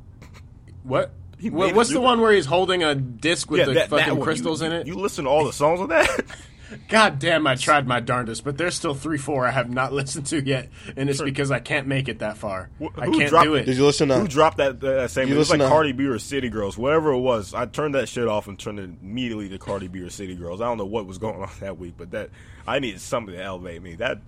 [0.84, 1.12] What?
[1.40, 4.00] He What, what's the one where he's holding a disc with Yeah, the that, that
[4.00, 4.24] fucking one.
[4.24, 4.88] crystals you, in it?
[4.88, 6.10] You listen to all the songs on that?
[6.90, 10.26] God damn, I tried my darndest, but there's still three, four I have not listened
[10.28, 12.72] to yet, and it's because I can't make it that far.
[12.82, 13.60] Wh- I can't dropped do it?
[13.62, 13.66] it.
[13.66, 14.18] Did you listen to?
[14.18, 15.28] Who dropped that, that same?
[15.28, 17.54] You It was like listen to- Cardi B or City Girls, whatever it was.
[17.54, 20.62] I turned that shit off and turned it immediately to Cardi B or City Girls.
[20.62, 22.32] I don't know what was going on that week, but that
[22.66, 23.94] I needed something to elevate me.
[23.96, 24.20] That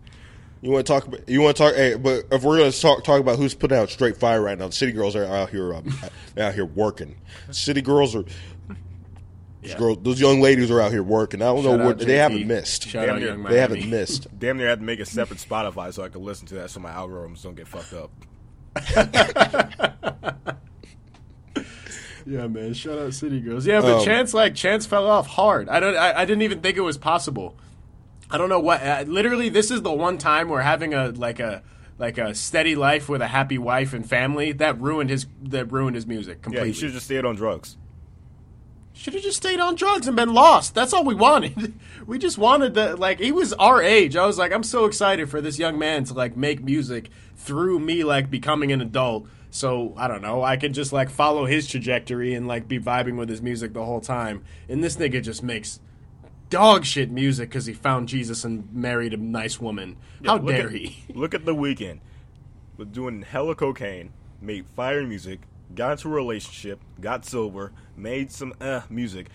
[0.61, 1.05] You want to talk?
[1.07, 1.75] About, you want to talk?
[1.75, 4.57] Hey, but if we're going to talk talk about who's putting out straight fire right
[4.57, 5.73] now, the city girls are out here.
[5.75, 5.93] Um,
[6.39, 7.15] out here working.
[7.51, 8.23] City girls are.
[9.61, 11.41] those Girls, those young ladies are out here working.
[11.41, 12.87] I don't Shout know out what they haven't missed.
[12.87, 14.27] Shout Damn out near- They haven't missed.
[14.39, 16.79] damn near had to make a separate Spotify so I could listen to that, so
[16.79, 18.11] my algorithms don't get fucked up.
[22.27, 22.73] Yeah, man.
[22.73, 23.67] Shout out City Girls.
[23.67, 25.69] Yeah, but Um, Chance like Chance fell off hard.
[25.69, 25.95] I don't.
[25.95, 27.55] I, I didn't even think it was possible.
[28.29, 28.81] I don't know what.
[28.81, 31.61] Uh, literally, this is the one time where having a like a
[31.97, 35.95] like a steady life with a happy wife and family that ruined his that ruined
[35.95, 37.77] his music Yeah, he should have just stayed on drugs.
[38.93, 40.73] Should have just stayed on drugs and been lost.
[40.73, 41.73] That's all we wanted.
[42.07, 44.15] we just wanted to like he was our age.
[44.15, 47.79] I was like, I'm so excited for this young man to like make music through
[47.79, 49.27] me like becoming an adult.
[49.51, 50.43] So I don't know.
[50.43, 53.85] I can just like follow his trajectory and like be vibing with his music the
[53.85, 54.43] whole time.
[54.67, 55.79] And this nigga just makes
[56.55, 59.97] dog shit music because he found Jesus and married a nice woman.
[60.23, 61.03] How dare at- he?
[61.13, 61.99] Look at the Weeknd.
[62.77, 65.41] Was doing hella cocaine, made fire music,
[65.73, 69.27] got into a relationship, got sober, made some uh music,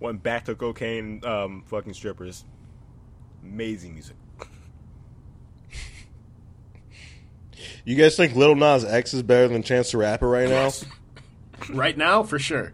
[0.00, 2.44] went back to cocaine, um, fucking strippers.
[3.44, 4.16] Amazing music.
[7.84, 10.70] You guys think Lil Nas X is better than Chance the Rapper right now?
[11.70, 12.72] right now, for sure.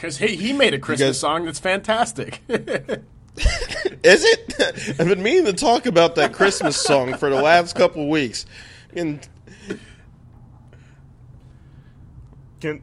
[0.00, 2.40] Because he he made a Christmas guys- song that's fantastic.
[2.48, 4.54] Is it?
[4.98, 8.46] I've been meaning to talk about that Christmas song for the last couple weeks.
[8.96, 9.26] And
[12.62, 12.82] Can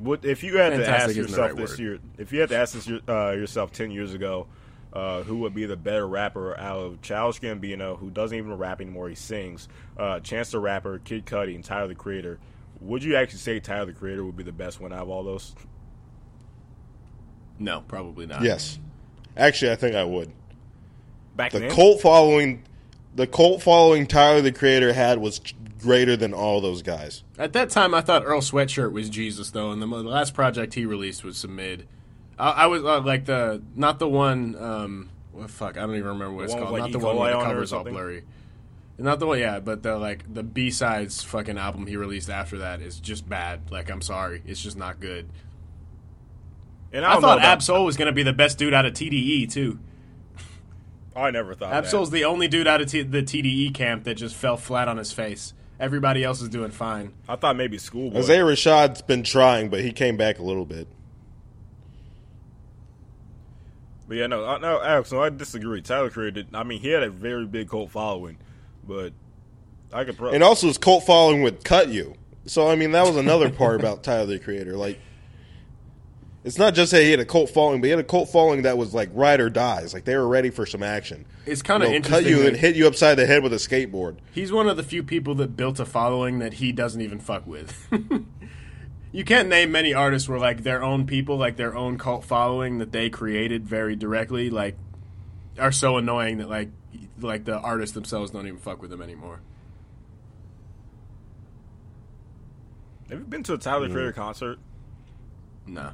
[0.00, 1.78] what if you had to ask yourself right this word.
[1.78, 1.98] year?
[2.18, 4.48] If you had to ask this, uh, yourself ten years ago,
[4.92, 8.80] uh, who would be the better rapper out of Childish Gambino, who doesn't even rap
[8.80, 12.40] anymore, he sings, uh, Chance the Rapper, Kid Cudi, and Tyler the Creator?
[12.80, 15.22] Would you actually say Tyler the Creator would be the best one out of all
[15.22, 15.54] those?
[17.58, 18.42] No, probably not.
[18.42, 18.78] yes,
[19.36, 20.30] actually, I think I would.
[21.36, 22.62] Back The then, cult following,
[23.14, 25.40] the cult following Tyler the Creator had was
[25.80, 27.22] greater than all those guys.
[27.38, 30.86] At that time, I thought Earl Sweatshirt was Jesus, though, and the, last project he
[30.86, 31.86] released was some mid.
[32.38, 34.56] I, I was uh, like the not the one.
[34.56, 36.70] Um, well, fuck, I don't even remember what it's called.
[36.70, 38.24] like, not the one where the on it or cover's all blurry.
[38.96, 42.58] Not the one, yeah, but the like the B sides fucking album he released after
[42.58, 43.70] that is just bad.
[43.70, 45.28] Like, I'm sorry, it's just not good.
[46.94, 49.80] And I, I, thought Ab-Soul was gonna be the best dude out of TDE too.
[51.16, 52.16] I never thought Ab-Soul's that.
[52.16, 55.12] the only dude out of T- the TDE camp that just fell flat on his
[55.12, 55.54] face.
[55.78, 57.12] Everybody else is doing fine.
[57.28, 58.20] I thought maybe Schoolboy.
[58.20, 60.86] Isaiah Rashad's been trying, but he came back a little bit.
[64.06, 65.82] But yeah, no, I- no, Alex, no, I disagree.
[65.82, 66.54] Tyler Creator did.
[66.54, 68.38] I mean, he had a very big cult following,
[68.86, 69.12] but
[69.92, 70.36] I could probably.
[70.36, 72.14] And also, his cult following would cut you.
[72.46, 74.76] So, I mean, that was another part about Tyler the Creator.
[74.76, 75.00] Like,
[76.44, 78.62] it's not just that he had a cult following, but he had a cult following
[78.62, 79.94] that was like ride or dies.
[79.94, 81.24] Like they were ready for some action.
[81.46, 82.24] It's kind of They'll interesting.
[82.24, 84.18] cut you and hit you upside the head with a skateboard.
[84.30, 87.46] He's one of the few people that built a following that he doesn't even fuck
[87.46, 87.88] with.
[89.12, 92.76] you can't name many artists where like their own people, like their own cult following
[92.76, 94.76] that they created very directly, like
[95.58, 96.68] are so annoying that like
[97.20, 99.40] like the artists themselves don't even fuck with them anymore.
[103.08, 104.16] Have you been to a Tyler Creator mm.
[104.16, 104.58] concert?
[105.66, 105.92] Nah.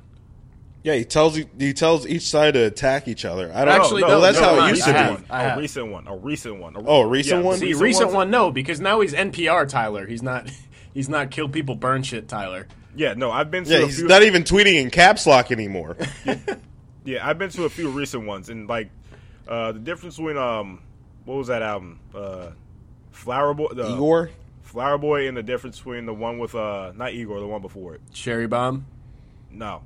[0.83, 1.47] Yeah, he tells you.
[1.59, 3.53] He tells each side to attack each other.
[3.55, 4.09] I don't Actually, know.
[4.09, 5.19] no, that's no, how no, it used to have.
[5.21, 5.25] be.
[5.31, 6.07] A recent one.
[6.09, 6.75] A recent one.
[6.77, 7.59] A- Oh, a recent yeah, one?
[7.59, 10.07] See, recent one, no, because now he's NPR Tyler.
[10.07, 10.51] He's not.
[10.93, 12.67] He's not kill people, burn shit Tyler.
[12.97, 14.09] Yeah, no, I've been to Yeah, a he's few.
[14.09, 15.97] not even tweeting in caps lock anymore.
[17.05, 18.91] Yeah, I've been to a few recent ones, and like
[19.49, 20.83] uh, the difference between um,
[21.25, 21.99] what was that album?
[22.15, 22.49] Uh,
[23.13, 24.31] Flower Boy, the Igor.
[24.63, 27.95] Flower Boy, and the difference between the one with uh, not Igor, the one before
[27.95, 28.01] it.
[28.13, 28.85] Cherry Bomb.
[29.51, 29.83] No.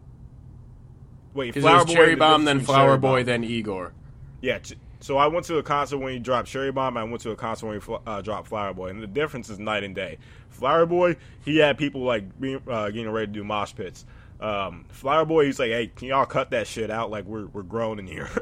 [1.34, 1.92] Wait, Flower Boy.
[1.92, 3.26] Cherry Bomb, then Flower Boy, Bomb.
[3.26, 3.92] then Igor.
[4.40, 4.58] Yeah,
[5.00, 6.96] so I went to a concert when he dropped Cherry Bomb.
[6.96, 9.50] I went to a concert when he fl- uh, dropped Flower Boy, and the difference
[9.50, 10.18] is night and day.
[10.50, 14.06] Flower Boy, he had people like being, uh, getting ready to do mosh pits.
[14.40, 17.10] Um, Flower Boy, he's like, "Hey, can y'all cut that shit out?
[17.10, 18.28] Like we're we're grown in here."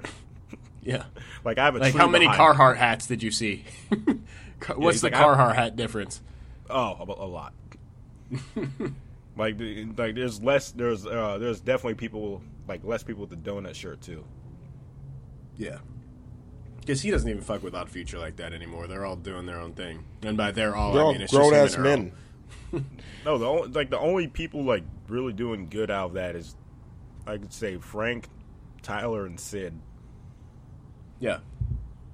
[0.85, 1.05] Yeah.
[1.45, 3.65] like I have a Like how many Carhartt hats did you see?
[4.75, 6.21] What's he's the like, Carhartt hat difference?
[6.69, 7.53] Oh, a, a lot.
[9.37, 9.57] like
[9.97, 14.01] like there's less there's uh, there's definitely people like less people with the donut shirt
[14.01, 14.25] too.
[15.57, 15.79] Yeah.
[16.81, 18.87] Because he doesn't even fuck with Odd Future like that anymore.
[18.89, 21.31] They're all doing their own thing, and by they're all, They're I all mean it's
[21.33, 22.13] just grown ass men.
[23.25, 26.57] No, the only, like the only people like really doing good out of that is,
[27.27, 28.29] I could say Frank,
[28.83, 29.75] Tyler, and Syd.
[31.21, 31.39] Yeah.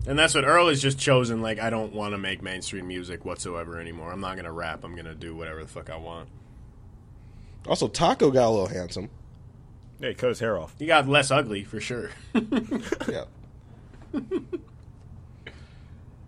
[0.07, 1.41] And that's what Earl has just chosen.
[1.41, 4.13] Like, I don't want to make mainstream music whatsoever anymore.
[4.13, 4.85] I'm not going to rap.
[4.85, 6.29] I'm going to do whatever the fuck I want.
[7.67, 9.11] Also, Taco got a little handsome.
[10.01, 10.75] Yeah, he cut his hair off.
[10.79, 12.11] He got less ugly, for sure.
[13.09, 13.25] Yeah.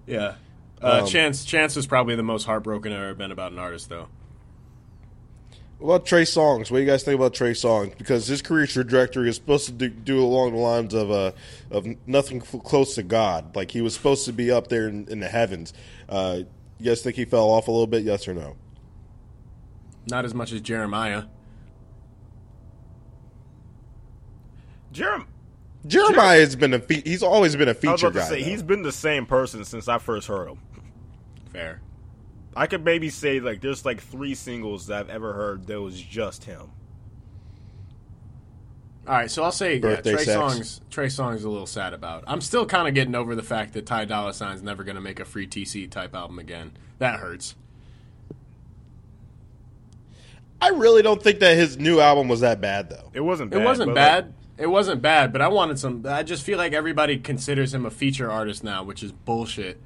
[0.06, 0.34] yeah.
[0.82, 3.88] Uh, Um, Chance Chance is probably the most heartbroken I've ever been about an artist,
[3.88, 4.08] though.
[5.78, 6.70] What about Trey Songz?
[6.70, 7.96] What do you guys think about Trey Songz?
[7.96, 11.32] Because his career trajectory is supposed to do, do along the lines of uh,
[11.70, 13.56] of nothing f- close to God.
[13.56, 15.72] Like he was supposed to be up there in, in the heavens.
[16.08, 16.40] Uh,
[16.78, 18.02] you guys think he fell off a little bit?
[18.02, 18.56] Yes or no?
[20.06, 21.24] Not as much as Jeremiah.
[24.92, 25.26] Jerem,
[25.86, 28.40] Jeremiah has been a fe- he's always been a I was feature about to guy.
[28.40, 30.58] say he's been the same person since I first heard him.
[31.52, 31.80] Fair.
[32.56, 36.00] I could maybe say like there's like three singles that I've ever heard that was
[36.00, 36.70] just him.
[39.08, 40.34] All right, so I'll say yeah, Birthday Trey sex.
[40.34, 40.80] Songs.
[40.90, 42.22] Trey Songz is a little sad about.
[42.26, 45.00] I'm still kind of getting over the fact that Ty Dolla $ign's never going to
[45.00, 46.72] make a free TC type album again.
[46.98, 47.54] That hurts.
[50.60, 53.10] I really don't think that his new album was that bad though.
[53.14, 53.52] It wasn't.
[53.52, 54.24] It Bad, wasn't bad.
[54.26, 56.04] like, it wasn't bad, but I wanted some.
[56.06, 59.80] I just feel like everybody considers him a feature artist now, which is bullshit.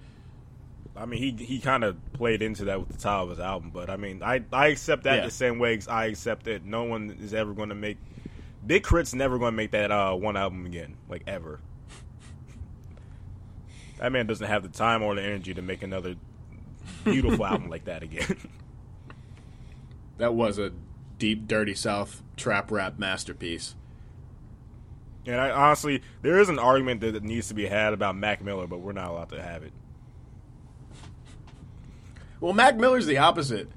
[0.96, 3.70] I mean, he he kind of played into that with the title of his album,
[3.72, 5.24] but I mean, I I accept that Yeah.
[5.24, 7.98] the same way I accept that no one is ever going to make
[8.66, 11.60] Big K.R.I.T.'s never going to make that uh, one album again, like ever.
[13.98, 16.16] That man doesn't have the time or the energy to make another
[17.04, 18.36] beautiful album like that again.
[20.18, 20.72] That was a
[21.18, 23.76] deep, dirty South trap rap masterpiece.
[25.26, 28.66] And I honestly, there is an argument that needs to be had about Mac Miller,
[28.66, 29.72] but we're not allowed to have it.
[32.40, 33.68] Well, Mac Miller's the opposite.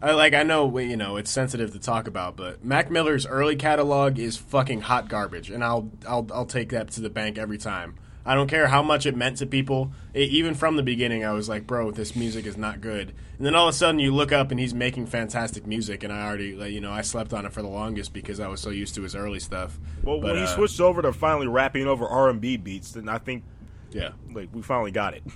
[0.00, 0.32] I like.
[0.32, 0.78] I know.
[0.78, 5.08] You know, it's sensitive to talk about, but Mac Miller's early catalog is fucking hot
[5.08, 7.96] garbage, and I'll I'll I'll take that to the bank every time.
[8.28, 9.90] I don't care how much it meant to people.
[10.12, 13.46] It, even from the beginning, I was like, "Bro, this music is not good." And
[13.46, 16.26] then all of a sudden, you look up and he's making fantastic music, and I
[16.26, 18.68] already, like, you know, I slept on it for the longest because I was so
[18.68, 19.78] used to his early stuff.
[20.02, 22.92] Well, But, when he uh, switched over to finally rapping over R and B beats,
[22.92, 23.44] then I think
[23.90, 25.22] yeah, like we finally got it.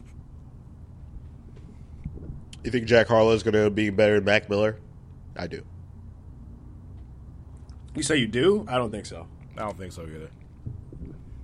[2.64, 4.78] You think Jack Harlow is going to be better than Mac Miller?
[5.36, 5.64] I do.
[7.96, 8.64] you say you do?
[8.68, 9.26] I don't think so.
[9.56, 10.30] I don't think so either.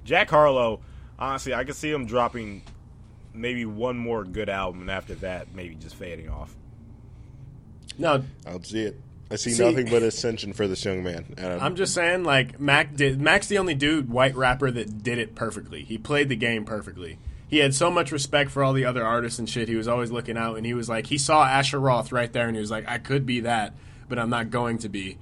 [0.04, 0.80] Jack Harlow,
[1.18, 2.62] honestly, I could see him dropping
[3.34, 6.54] maybe one more good album, and after that, maybe just fading off.
[7.98, 9.00] No, I don't see it.
[9.30, 11.34] I see, See- nothing but ascension for this young man.
[11.36, 13.20] I'm- I'm just saying, like Mac did.
[13.20, 15.82] Mac's the only dude, white rapper, that did it perfectly.
[15.84, 17.18] He played the game perfectly.
[17.46, 19.68] He had so much respect for all the other artists and shit.
[19.68, 22.46] He was always looking out, and he was like, he saw Asher Roth right there,
[22.46, 23.74] and he was like, I could be that,
[24.08, 25.18] but I'm not going to be.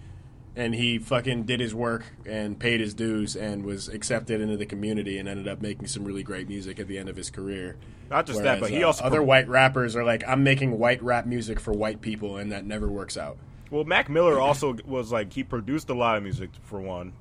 [0.56, 4.64] And he fucking did his work and paid his dues and was accepted into the
[4.64, 7.76] community and ended up making some really great music at the end of his career.
[8.08, 11.02] Not just that, but he uh, also other white rappers are like, I'm making white
[11.02, 13.36] rap music for white people, and that never works out.
[13.70, 17.12] Well, Mac Miller also was like he produced a lot of music for one,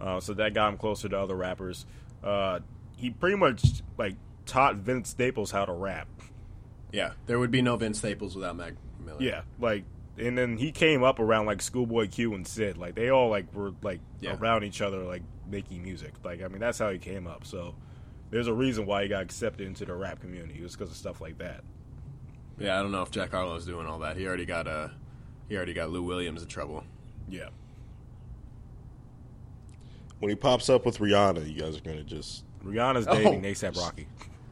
[0.00, 1.86] uh, so that got him closer to other rappers.
[2.22, 2.60] Uh,
[2.96, 4.16] he pretty much like
[4.46, 6.08] taught Vince Staples how to rap.
[6.90, 8.72] Yeah, there would be no Vince Staples without Mac
[9.04, 9.20] Miller.
[9.20, 9.84] Yeah, like,
[10.18, 12.76] and then he came up around like Schoolboy Q and Syd.
[12.76, 14.36] Like they all like were like Yeah.
[14.36, 16.12] around each other, like making music.
[16.24, 17.46] Like I mean, that's how he came up.
[17.46, 17.74] So
[18.30, 20.58] there's a reason why he got accepted into the rap community.
[20.58, 21.62] It was because of stuff like that.
[22.58, 24.16] Yeah, I don't know if Jack Harlow's doing all that.
[24.16, 24.88] He already got uh,
[25.48, 26.84] he already got Lou Williams in trouble.
[27.28, 27.48] Yeah.
[30.20, 32.44] when he pops up with Rihanna, you guys are going to just.
[32.64, 33.14] Rihanna's Oh.
[33.14, 34.06] dating ASAP Rocky,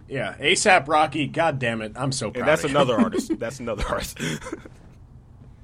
[0.08, 1.26] Yeah, ASAP Rocky.
[1.26, 2.40] God damn it, I'm so proud.
[2.40, 3.32] and that's of another artist.
[3.38, 4.18] That's another artist.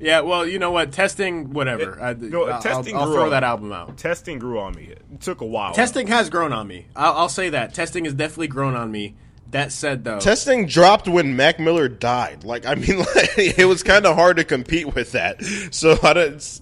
[0.01, 0.92] yeah, well, you know what?
[0.92, 1.99] Testing, whatever.
[1.99, 3.96] It- I, no, I'll, testing I'll grew throw on that album out.
[3.96, 4.84] Testing grew on me.
[4.84, 5.72] It took a while.
[5.74, 6.86] Testing has grown on me.
[6.94, 7.74] I'll, I'll say that.
[7.74, 9.16] Testing has definitely grown on me.
[9.51, 12.44] That said, though, Testing dropped when Mac Miller died.
[12.44, 15.42] Like, I mean, like, it was kind of hard to compete with that.
[15.72, 16.61] So I don't.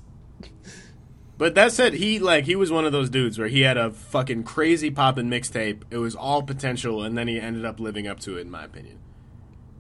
[1.38, 3.90] But that said, he like he was one of those dudes where he had a
[3.90, 5.82] fucking crazy poppin' mixtape.
[5.90, 8.64] It was all potential, and then he ended up living up to it, in my
[8.64, 9.00] opinion.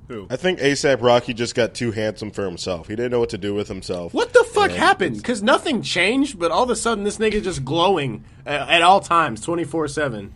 [0.08, 0.26] Who?
[0.30, 2.86] I think ASAP Rocky just got too handsome for himself.
[2.86, 4.14] He didn't know what to do with himself.
[4.14, 4.76] What the fuck Yeah.
[4.76, 5.16] happened?
[5.16, 9.00] Because nothing changed, but all of a sudden this nigga just glowing at, at all
[9.00, 10.32] times, twenty four seven.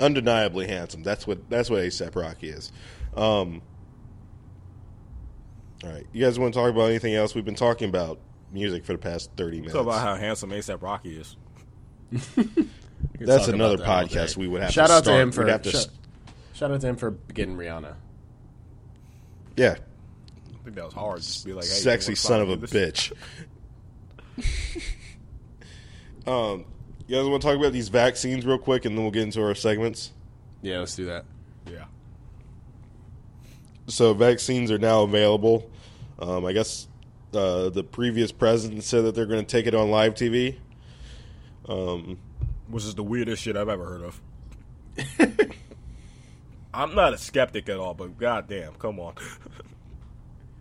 [0.00, 1.02] Undeniably handsome.
[1.02, 2.72] That's what that's what ASAP Rocky is.
[3.16, 3.62] Um,
[5.84, 7.34] all right, you guys want to talk about anything else?
[7.34, 8.18] We've been talking about
[8.50, 9.74] music for the past thirty minutes.
[9.74, 11.36] Talk about how handsome ASAP Rocky is.
[13.20, 15.70] That's another podcast we would have Shout to out to him for We'd have to
[15.70, 15.94] shout, st-
[16.62, 17.94] shout out to him for getting Rihanna.
[19.56, 21.18] Yeah, I think that was hard.
[21.18, 22.70] Just be like, hey, sexy son of a this?
[22.70, 23.12] bitch.
[26.26, 26.64] um,
[27.08, 29.42] you guys want to talk about these vaccines real quick, and then we'll get into
[29.42, 30.12] our segments.
[30.62, 31.24] Yeah, let's do that.
[31.68, 31.86] Yeah.
[33.88, 35.68] So vaccines are now available.
[36.20, 36.86] Um, I guess
[37.34, 40.58] uh, the previous president said that they're going to take it on live TV.
[41.68, 42.18] Um,
[42.68, 44.20] Which is the weirdest shit I've ever heard of.
[46.74, 49.14] I'm not a skeptic at all, but goddamn, come on.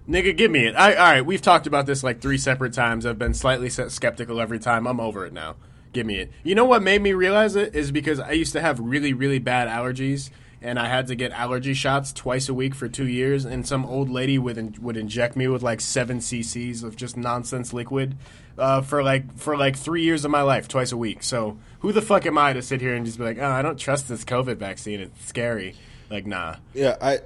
[0.10, 0.76] Nigga, give me it.
[0.76, 3.06] I, all right, we've talked about this like three separate times.
[3.06, 4.88] I've been slightly skeptical every time.
[4.88, 5.56] I'm over it now.
[5.94, 6.32] Give me it.
[6.44, 9.40] You know what made me realize it is because I used to have really, really
[9.40, 10.30] bad allergies,
[10.62, 13.46] and I had to get allergy shots twice a week for two years.
[13.46, 17.16] And some old lady would in, would inject me with like seven cc's of just
[17.16, 18.18] nonsense liquid
[18.58, 21.24] uh, for like for like three years of my life, twice a week.
[21.24, 23.62] So who the fuck am I to sit here and just be like, oh, I
[23.62, 25.00] don't trust this COVID vaccine.
[25.00, 25.76] It's scary.
[26.12, 26.58] Like, nah.
[26.74, 27.20] yeah, I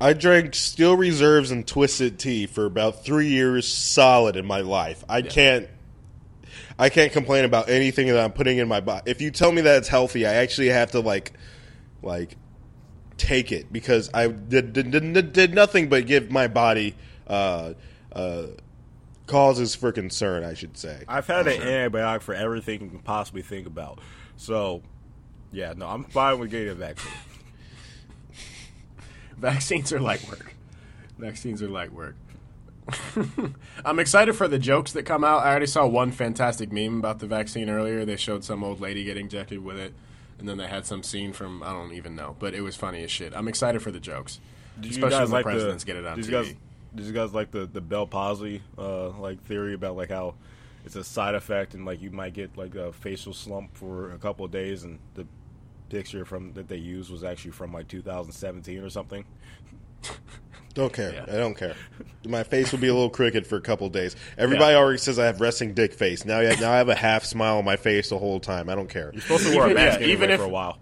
[0.00, 5.04] I drank Steel Reserves and Twisted Tea for about three years solid in my life.
[5.08, 5.68] I can't.
[6.78, 9.10] I can't complain about anything that I'm putting in my body.
[9.10, 11.32] If you tell me that it's healthy, I actually have to like,
[12.02, 12.36] like,
[13.16, 16.94] take it because I did did, did, did nothing but give my body
[17.26, 17.74] uh,
[18.12, 18.42] uh,
[19.26, 20.44] causes for concern.
[20.44, 21.02] I should say.
[21.08, 23.98] I've had an antibiotic for everything you can possibly think about.
[24.36, 24.82] So,
[25.50, 27.12] yeah, no, I'm fine with getting a vaccine.
[29.38, 30.54] Vaccines are light work.
[31.18, 32.16] Vaccines are light work.
[33.84, 35.44] I'm excited for the jokes that come out.
[35.44, 38.04] I already saw one fantastic meme about the vaccine earlier.
[38.04, 39.92] They showed some old lady getting injected with it,
[40.38, 43.02] and then they had some scene from I don't even know, but it was funny
[43.04, 43.34] as shit.
[43.34, 44.40] I'm excited for the jokes,
[44.82, 46.30] especially when the like presidents get it on TV.
[46.30, 46.54] Guys,
[46.94, 50.34] did you guys like the the Bell Palsy uh, like theory about like how
[50.84, 54.18] it's a side effect and like you might get like a facial slump for a
[54.18, 55.26] couple of days and the
[55.88, 59.24] picture from that they used was actually from like 2017 or something.
[60.74, 61.12] Don't care.
[61.12, 61.24] Yeah.
[61.26, 61.74] I don't care.
[62.28, 64.14] My face will be a little crooked for a couple days.
[64.36, 66.24] Everybody already says I have resting dick face.
[66.24, 68.68] Now, I- now I have a half smile on my face the whole time.
[68.68, 69.10] I don't care.
[69.12, 70.78] You're supposed to wear a mask yeah, anyway even if- for a while.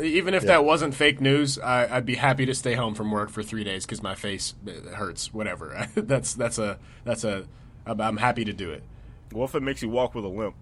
[0.00, 3.30] Even if that wasn't fake news, I, I'd be happy to stay home from work
[3.30, 5.32] for three days because my face uh, hurts.
[5.32, 5.86] Whatever.
[5.94, 7.46] that's that's a that's a.
[7.86, 8.82] I'm, I'm happy to do it.
[9.30, 10.56] what if it makes you walk with a limp?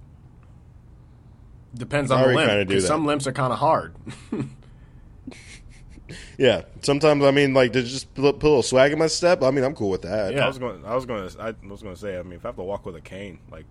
[1.74, 2.48] Depends on the already limp.
[2.50, 2.88] kinda do 'cause that.
[2.88, 3.94] some limps are kind of hard.
[6.36, 6.62] Yeah.
[6.82, 9.42] Sometimes I mean, like, to just put put a little swag in my step.
[9.42, 10.34] I mean, I'm cool with that.
[10.34, 10.44] Yeah.
[10.44, 10.84] I was going.
[10.84, 11.26] I was going.
[11.26, 12.18] to I was going to say.
[12.18, 13.64] I mean, if I have to walk with a cane, like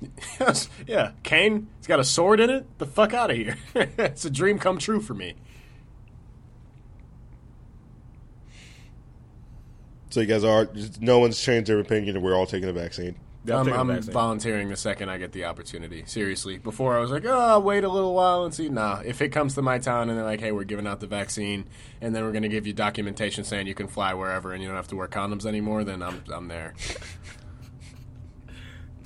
[0.86, 1.68] yeah, cane.
[1.78, 2.66] It's got a sword in it.
[2.78, 3.56] The fuck out of here.
[3.74, 5.34] it's a dream come true for me.
[10.10, 10.68] So you guys are.
[11.00, 13.16] No one's changed their opinion, and we're all taking the vaccine.
[13.46, 14.12] Yeah, I'm I'm, taking the I'm vaccine.
[14.12, 16.02] volunteering the second I get the opportunity.
[16.06, 16.58] Seriously.
[16.58, 18.68] Before I was like, oh, I'll wait a little while and see.
[18.68, 21.06] Nah, if it comes to my town and they're like, hey, we're giving out the
[21.06, 21.64] vaccine,
[22.00, 24.68] and then we're going to give you documentation saying you can fly wherever and you
[24.68, 26.74] don't have to wear condoms anymore, then I'm I'm there.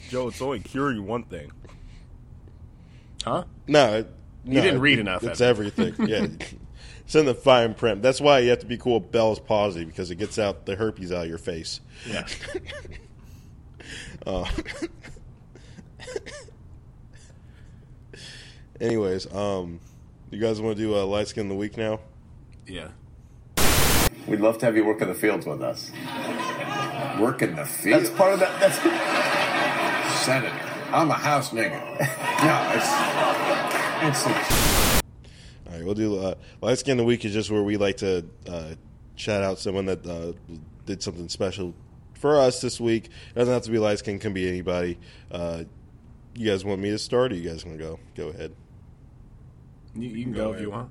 [0.09, 1.53] Joe, it's only curing one thing.
[3.25, 3.45] Huh?
[3.69, 4.11] No, it-
[4.45, 5.67] no, didn't read it- enough, It's Evan.
[5.67, 6.09] everything.
[6.09, 6.27] Yeah.
[7.05, 8.03] It's in the fine print.
[8.03, 10.77] That's why you have to be cool with Bell's palsy because it gets out the
[10.77, 11.81] herpes out of your face.
[12.09, 12.27] Yeah.
[14.27, 14.45] Uh,
[18.81, 19.81] anyways, um,
[20.31, 22.01] you guys want to do a light skin of the week now?
[22.67, 22.89] Yeah.
[24.27, 25.91] We'd love to have you work in the fields with us.
[27.19, 28.03] Work in the field.
[28.03, 28.61] That's part of that.
[28.61, 28.79] That's
[30.25, 30.55] Senator.
[30.93, 31.71] I'm a house nigga.
[32.43, 32.71] no,
[34.03, 34.27] it's it's.
[35.67, 37.99] All right, we'll do uh, light skin of the week is just where we like
[37.99, 38.75] to uh,
[39.15, 40.33] shout out someone that uh,
[40.87, 41.75] did something special
[42.21, 43.07] for us this week.
[43.07, 44.99] It doesn't have to be light skin; can be anybody.
[45.31, 45.65] Uh,
[46.35, 47.99] you guys want me to start, or you guys want to go?
[48.15, 48.53] Go ahead.
[49.95, 50.91] You, you can go, if you want.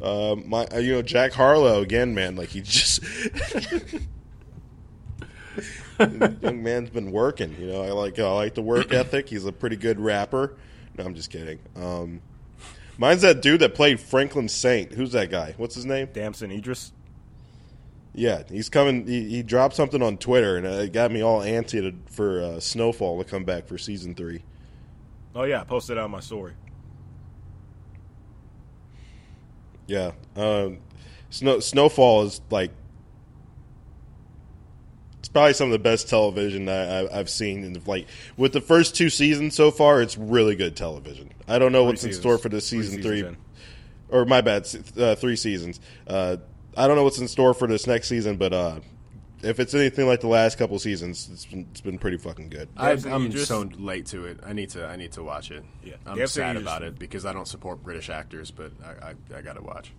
[0.00, 2.36] Uh, my, uh, you know, Jack Harlow again, man.
[2.36, 3.02] Like he just
[5.98, 7.56] young man's been working.
[7.58, 9.28] You know, I like I like the work ethic.
[9.28, 10.56] He's a pretty good rapper.
[10.98, 11.58] No, I'm just kidding.
[11.76, 12.20] Um,
[12.98, 14.92] mine's that dude that played Franklin Saint.
[14.92, 15.54] Who's that guy?
[15.56, 16.08] What's his name?
[16.12, 16.92] Damson Idris.
[18.14, 19.06] Yeah, he's coming.
[19.06, 22.60] He, he dropped something on Twitter, and it got me all antsy to, for uh,
[22.60, 24.42] Snowfall to come back for season three.
[25.34, 26.52] Oh yeah, I posted on my story.
[29.88, 30.78] Yeah, um,
[31.30, 32.70] Snow, Snowfall is like
[35.18, 37.64] it's probably some of the best television I, I, I've seen.
[37.64, 38.06] In the, like
[38.36, 41.32] with the first two seasons so far, it's really good television.
[41.48, 43.36] I don't know what's in store for Three season seasons three,
[44.08, 45.80] or my bad, uh, three seasons.
[46.06, 46.36] Uh,
[46.76, 48.80] I don't know what's in store for this next season, but uh,
[49.42, 52.68] if it's anything like the last couple seasons, it's been, it's been pretty fucking good.
[52.76, 53.46] I, Damson I'm Idris.
[53.48, 54.40] so late to it.
[54.44, 54.86] I need to.
[54.86, 55.64] I need to watch it.
[55.84, 55.94] Yeah.
[56.06, 56.62] I'm sad Idris.
[56.62, 59.92] about it because I don't support British actors, but I, I, I got to watch.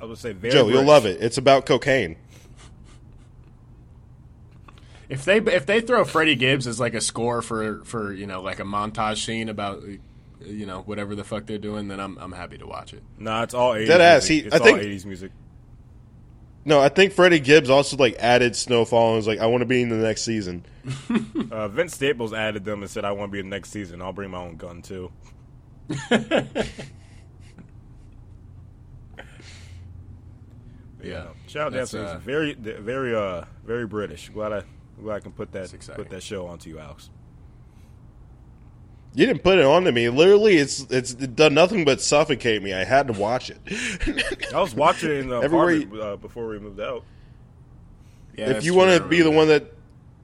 [0.00, 1.22] I would say very Joe, you'll love it.
[1.22, 2.16] It's about cocaine.
[5.08, 8.42] If they if they throw Freddie Gibbs as like a score for for you know
[8.42, 9.82] like a montage scene about
[10.40, 13.02] you know whatever the fuck they're doing, then I'm I'm happy to watch it.
[13.18, 14.42] Nah, it's all 80s Dead ass, music.
[14.44, 15.32] he- it's I think- 80s music.
[16.70, 19.66] No, I think Freddie Gibbs also like added Snowfall and was like, I want to
[19.66, 20.64] be in the next season.
[21.50, 24.00] Uh, Vince Staples added them and said, "I want to be in the next season.
[24.00, 25.10] I'll bring my own gun too."
[31.02, 34.28] Yeah, Shout out That's, to uh, very, very, uh, very British.
[34.28, 34.62] Glad I,
[35.00, 37.10] glad I can put that put that show onto you, Alex.
[39.14, 40.08] You didn't put it on to me.
[40.08, 42.72] Literally, it's it's done nothing but suffocate me.
[42.72, 43.58] I had to watch it.
[44.54, 47.04] I was watching it in the Everywhere apartment uh, before we moved out.
[48.36, 48.50] yeah.
[48.50, 49.72] if you want to be the one that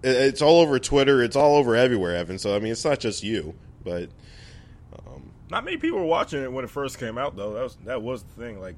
[0.05, 2.39] it's all over Twitter, it's all over everywhere, Evan.
[2.39, 4.09] So I mean, it's not just you, but
[5.51, 7.55] Not many people were watching it when it first came out, though.
[7.55, 8.61] That was that was the thing.
[8.61, 8.77] Like,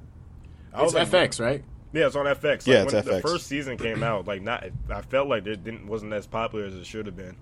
[0.73, 1.63] I It's was like, FX, right?
[1.93, 2.43] Yeah, it's on FX.
[2.43, 3.21] Like, Yeah, it's when The FX.
[3.21, 6.73] first season came out, like not, I felt like it didn't wasn't as popular as
[6.75, 7.35] it should have been.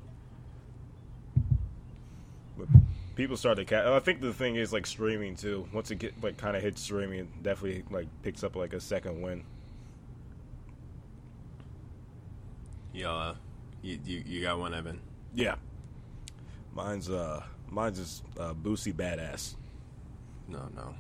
[2.57, 2.68] But
[3.18, 3.76] people started to.
[3.76, 5.68] Ca- I think the thing is like streaming too.
[5.74, 8.80] Once it get like kind of hits streaming, it definitely like picks up like a
[8.80, 9.43] second win.
[12.93, 13.36] Yeah, uh,
[13.82, 15.01] you, you you got one, Evan.
[15.34, 15.55] Yeah,
[16.74, 19.55] mine's uh mine's is uh, Boosie Badazz.
[20.47, 20.95] No, no.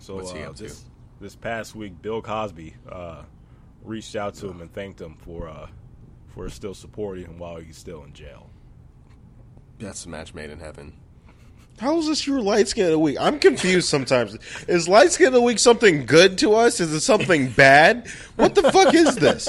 [0.00, 0.64] So What's he uh, up to?
[0.64, 0.84] this
[1.20, 3.22] this past week, Bill Cosby uh,
[3.84, 5.68] reached out to him and thanked him for uh,
[6.28, 8.50] for still supporting him while he's still in jail.
[9.78, 10.92] That's a match made in heaven.
[11.80, 13.16] how is this your light skin of the week?
[13.20, 14.36] I'm confused sometimes.
[14.68, 16.80] Is light skin of the week something good to us?
[16.80, 18.06] Is it something bad?
[18.36, 19.48] What the fuck is this?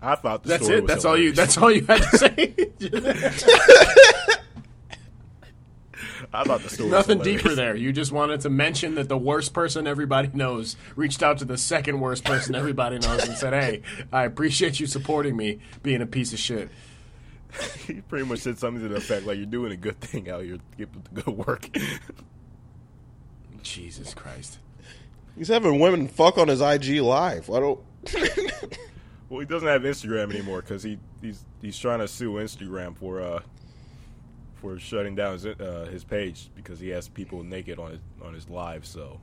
[0.00, 0.82] I thought the That's story it.
[0.82, 1.32] was That's all you.
[1.32, 2.54] That's all you had to say.
[6.32, 7.74] I thought the story Nothing was deeper there.
[7.74, 11.56] You just wanted to mention that the worst person everybody knows reached out to the
[11.56, 16.06] second worst person everybody knows and said, "Hey, I appreciate you supporting me being a
[16.06, 16.68] piece of shit."
[17.86, 20.42] he pretty much said something to the effect like you're doing a good thing out
[20.42, 21.68] here, get to go work.
[23.62, 24.58] Jesus Christ.
[25.36, 27.48] He's having women fuck on his IG live.
[27.50, 27.80] I don't.
[29.28, 33.20] well, he doesn't have Instagram anymore because he he's he's trying to sue Instagram for
[33.20, 33.40] uh
[34.60, 38.34] for shutting down his uh, his page because he has people naked on his on
[38.34, 38.84] his live.
[38.86, 39.20] So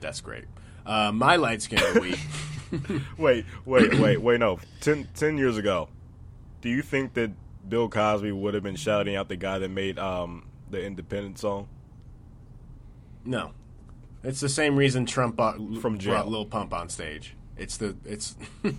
[0.00, 0.44] That's great.
[0.84, 2.18] Uh, my light skin of the week.
[3.18, 4.40] wait, wait, wait, wait.
[4.40, 5.88] No, ten, 10 years ago,
[6.60, 7.30] do you think that
[7.68, 11.68] Bill Cosby would have been shouting out the guy that made um the Independent song?
[13.24, 13.52] No,
[14.22, 16.14] it's the same reason Trump bought, From jail.
[16.14, 17.34] brought Lil Pump on stage.
[17.56, 18.36] It's the it's.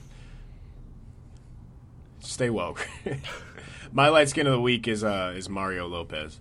[2.20, 2.88] Stay woke.
[3.92, 6.40] My light skin of the week is uh is Mario Lopez.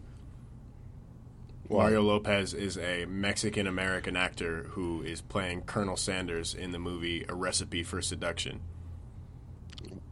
[1.69, 7.25] Mario Lopez is a Mexican American actor who is playing Colonel Sanders in the movie
[7.29, 8.61] A Recipe for Seduction.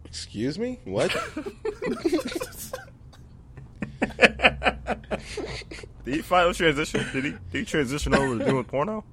[0.05, 0.80] Excuse me?
[0.85, 1.11] What?
[6.05, 7.07] Did he finally transition?
[7.12, 9.05] Did he did he transition over to doing porno?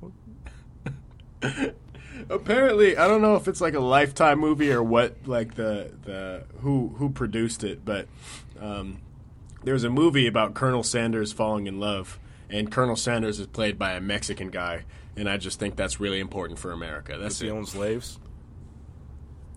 [2.30, 6.44] Apparently, I don't know if it's like a lifetime movie or what, like the the
[6.60, 8.08] who who produced it, but
[8.60, 9.00] um,
[9.64, 12.20] there was a movie about Colonel Sanders falling in love,
[12.50, 14.84] and Colonel Sanders is played by a Mexican guy,
[15.16, 17.14] and I just think that's really important for America.
[17.14, 17.52] Does That's he it.
[17.52, 18.20] own slaves?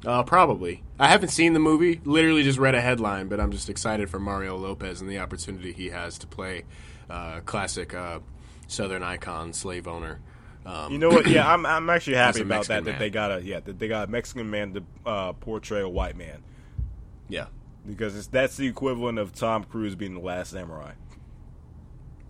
[0.07, 0.83] Uh, probably.
[0.99, 2.01] I haven't seen the movie.
[2.05, 5.73] Literally just read a headline, but I'm just excited for Mario Lopez and the opportunity
[5.73, 6.65] he has to play
[7.09, 8.21] uh, classic uh,
[8.67, 10.21] Southern icon, slave owner.
[10.67, 11.27] Um, You know what?
[11.27, 12.85] Yeah, I'm I'm actually happy about that.
[12.85, 15.89] That they got a yeah that they got a Mexican man to uh, portray a
[15.89, 16.43] white man
[17.29, 17.47] yeah,
[17.87, 20.93] because it's, that's the equivalent of Tom Cruise being the last samurai.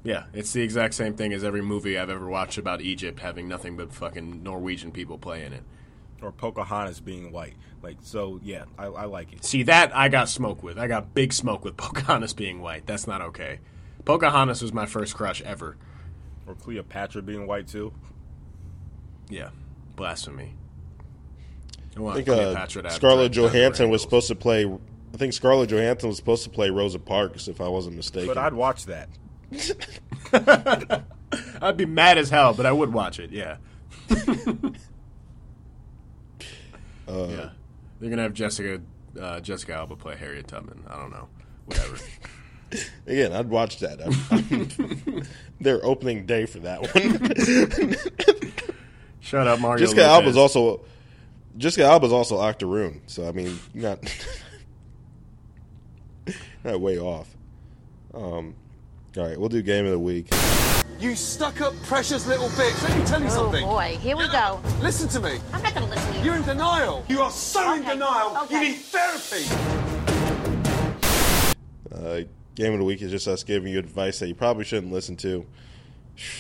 [0.05, 0.25] yeah.
[0.33, 3.77] It's the exact same thing as every movie I've ever watched about Egypt having nothing
[3.77, 5.63] but fucking Norwegian people play in it.
[6.23, 7.55] or Pocahontas being white.
[7.83, 9.45] Like so, yeah, I, I like it.
[9.45, 10.79] See that I got smoke with.
[10.79, 12.87] I got big smoke with Pocahontas being white.
[12.87, 13.59] That's not okay.
[14.05, 15.77] Pocahontas was my first crush ever.
[16.47, 17.93] Or Cleopatra being white too.
[19.29, 19.51] Yeah,
[19.97, 20.55] blasphemy.
[21.97, 24.65] I I think uh, Cleopatra to have Scarlett dread- dread Johansson was supposed to play.
[24.65, 28.29] I think Scarlett Johansson was supposed to play Rosa Parks, if I wasn't mistaken.
[28.29, 29.09] But I'd watch that.
[31.63, 33.31] I'd be mad as hell, but I would watch it.
[33.31, 33.57] Yeah.
[37.07, 37.51] Uh, yeah.
[38.01, 38.81] They're gonna have Jessica
[39.21, 40.85] uh, Jessica Alba play Harriet Tubman.
[40.89, 41.29] I don't know.
[41.67, 41.97] Whatever.
[43.07, 44.01] Again, I'd watch that.
[44.01, 44.15] I'm,
[45.13, 45.23] I'm
[45.61, 48.43] their opening day for that one.
[49.25, 49.79] Shut up, Mario.
[49.85, 50.13] Jessica Lopez.
[50.13, 50.81] Alba's also
[51.57, 53.01] Jessica Alba's also Octoroon.
[53.07, 53.99] So I mean, not
[56.65, 57.29] Yeah, way off.
[58.15, 58.55] Um,
[59.17, 60.29] all right, we'll do game of the week.
[61.01, 62.83] You stuck up precious little bitch.
[62.89, 63.65] Let me tell you Oh something.
[63.67, 64.61] boy, here we go.
[64.81, 65.39] Listen to me.
[65.53, 66.25] I'm not gonna listen to you.
[66.25, 67.05] You're in denial.
[67.09, 68.37] You are so in denial.
[68.45, 68.55] Okay.
[68.55, 69.45] You need therapy.
[71.93, 72.21] Uh,
[72.55, 75.17] game of the week is just us giving you advice that you probably shouldn't listen
[75.17, 75.45] to.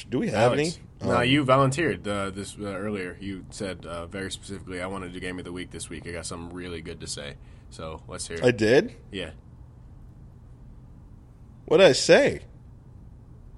[0.09, 0.79] Do we have Alex.
[0.79, 0.85] any?
[1.05, 3.17] No, Um, you volunteered uh, this uh, earlier.
[3.21, 6.07] You said uh, very specifically, "I wanted to do game of the week this week."
[6.07, 7.35] I got something really good to say,
[7.71, 8.45] so let's hear it.
[8.45, 8.95] I did.
[9.13, 9.31] yeah,
[11.67, 12.43] What did I say?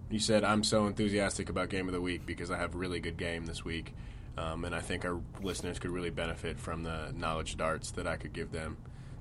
[0.09, 3.01] you said I'm so enthusiastic about game of the week because I have a really
[3.01, 3.92] good game this week,
[4.38, 8.16] um, and I think our listeners could really benefit from the knowledge darts that I
[8.16, 8.76] could give them.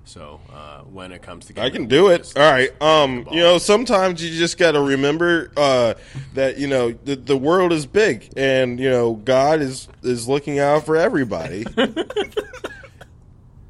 [0.06, 2.32] So uh, when it comes to, I can do it.
[2.36, 2.70] All right.
[2.70, 5.96] just give me Um, you know, sometimes you just got to remember uh,
[6.36, 10.60] that you know the, the world is big, and you know God is is looking
[10.60, 11.66] out for everybody.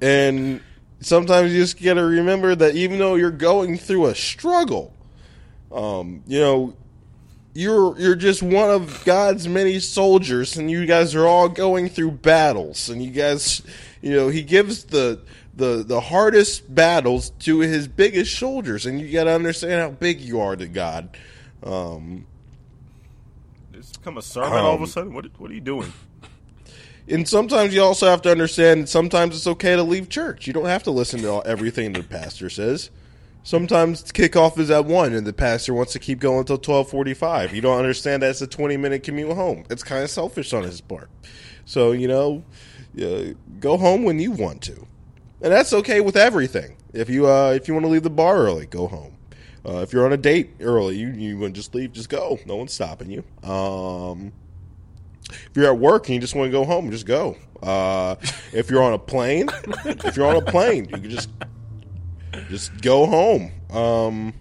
[0.02, 0.62] and
[1.00, 4.94] sometimes you just got to remember that even though you're going through a struggle,
[5.72, 6.76] um, you know,
[7.54, 12.12] you're you're just one of God's many soldiers, and you guys are all going through
[12.12, 13.62] battles, and you guys,
[14.02, 15.22] you know, He gives the
[15.56, 20.22] the the hardest battles to His biggest soldiers, and you got to understand how big
[20.22, 21.18] you are to God.
[21.64, 22.26] Um,
[23.74, 25.14] It's become a sermon all of Um, a sudden.
[25.14, 25.92] What what are you doing?
[27.08, 30.48] and sometimes you also have to understand sometimes it's okay to leave church.
[30.48, 32.90] You don't have to listen to all, everything the pastor says.
[33.44, 37.54] Sometimes kickoff is at one, and the pastor wants to keep going until twelve forty-five.
[37.54, 39.66] You don't understand that's a twenty-minute commute home.
[39.70, 41.10] It's kind of selfish on his part.
[41.66, 42.44] So you know,
[43.00, 44.88] uh, go home when you want to,
[45.42, 46.78] and that's okay with everything.
[46.94, 49.14] If you uh, if you want to leave the bar early, go home.
[49.68, 52.40] Uh, if you're on a date early, you you want to just leave, just go.
[52.46, 53.24] No one's stopping you.
[53.50, 54.32] Um,
[55.30, 57.36] if you're at work and you just want to go home, just go.
[57.62, 58.16] Uh,
[58.54, 59.50] if you're on a plane,
[59.86, 61.30] if you're on a plane, you can just
[62.50, 63.52] just go home.
[63.72, 64.34] Um,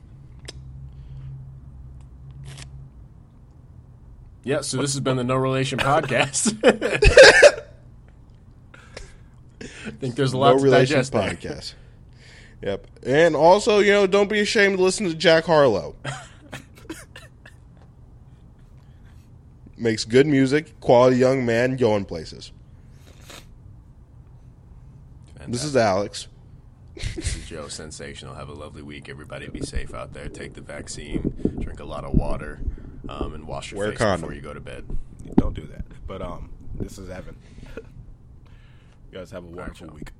[4.42, 4.60] yeah.
[4.60, 6.52] So this has been the No Relation podcast.
[10.04, 11.30] I think there's a lot no to relation digest there.
[11.30, 11.72] podcast.
[12.60, 15.96] Yep, and also you know don't be ashamed to listen to Jack Harlow.
[19.78, 22.52] Makes good music, quality young man going places.
[25.48, 26.28] This is Alex.
[27.14, 27.68] This is Joe.
[27.68, 28.34] Sensational.
[28.34, 29.48] Have a lovely week, everybody.
[29.48, 30.28] Be safe out there.
[30.28, 31.34] Take the vaccine.
[31.60, 32.60] Drink a lot of water,
[33.08, 34.20] um, and wash your Wear face condom.
[34.20, 34.84] before you go to bed.
[35.36, 35.86] Don't do that.
[36.06, 37.36] But um, this is Evan.
[39.14, 40.10] You guys have a wonderful right, week.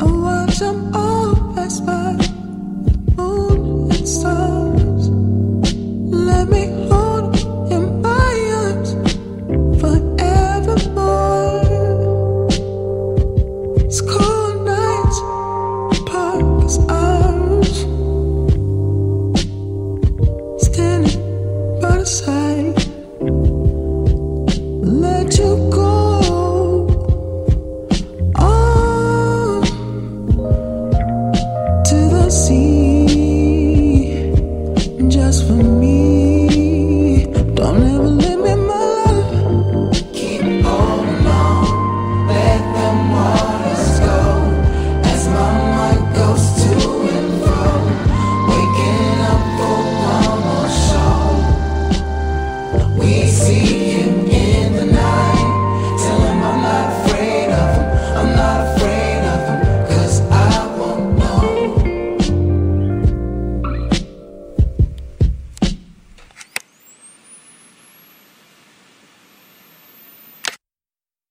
[0.00, 2.12] I watch them all pass by,
[3.16, 4.59] moon and stars.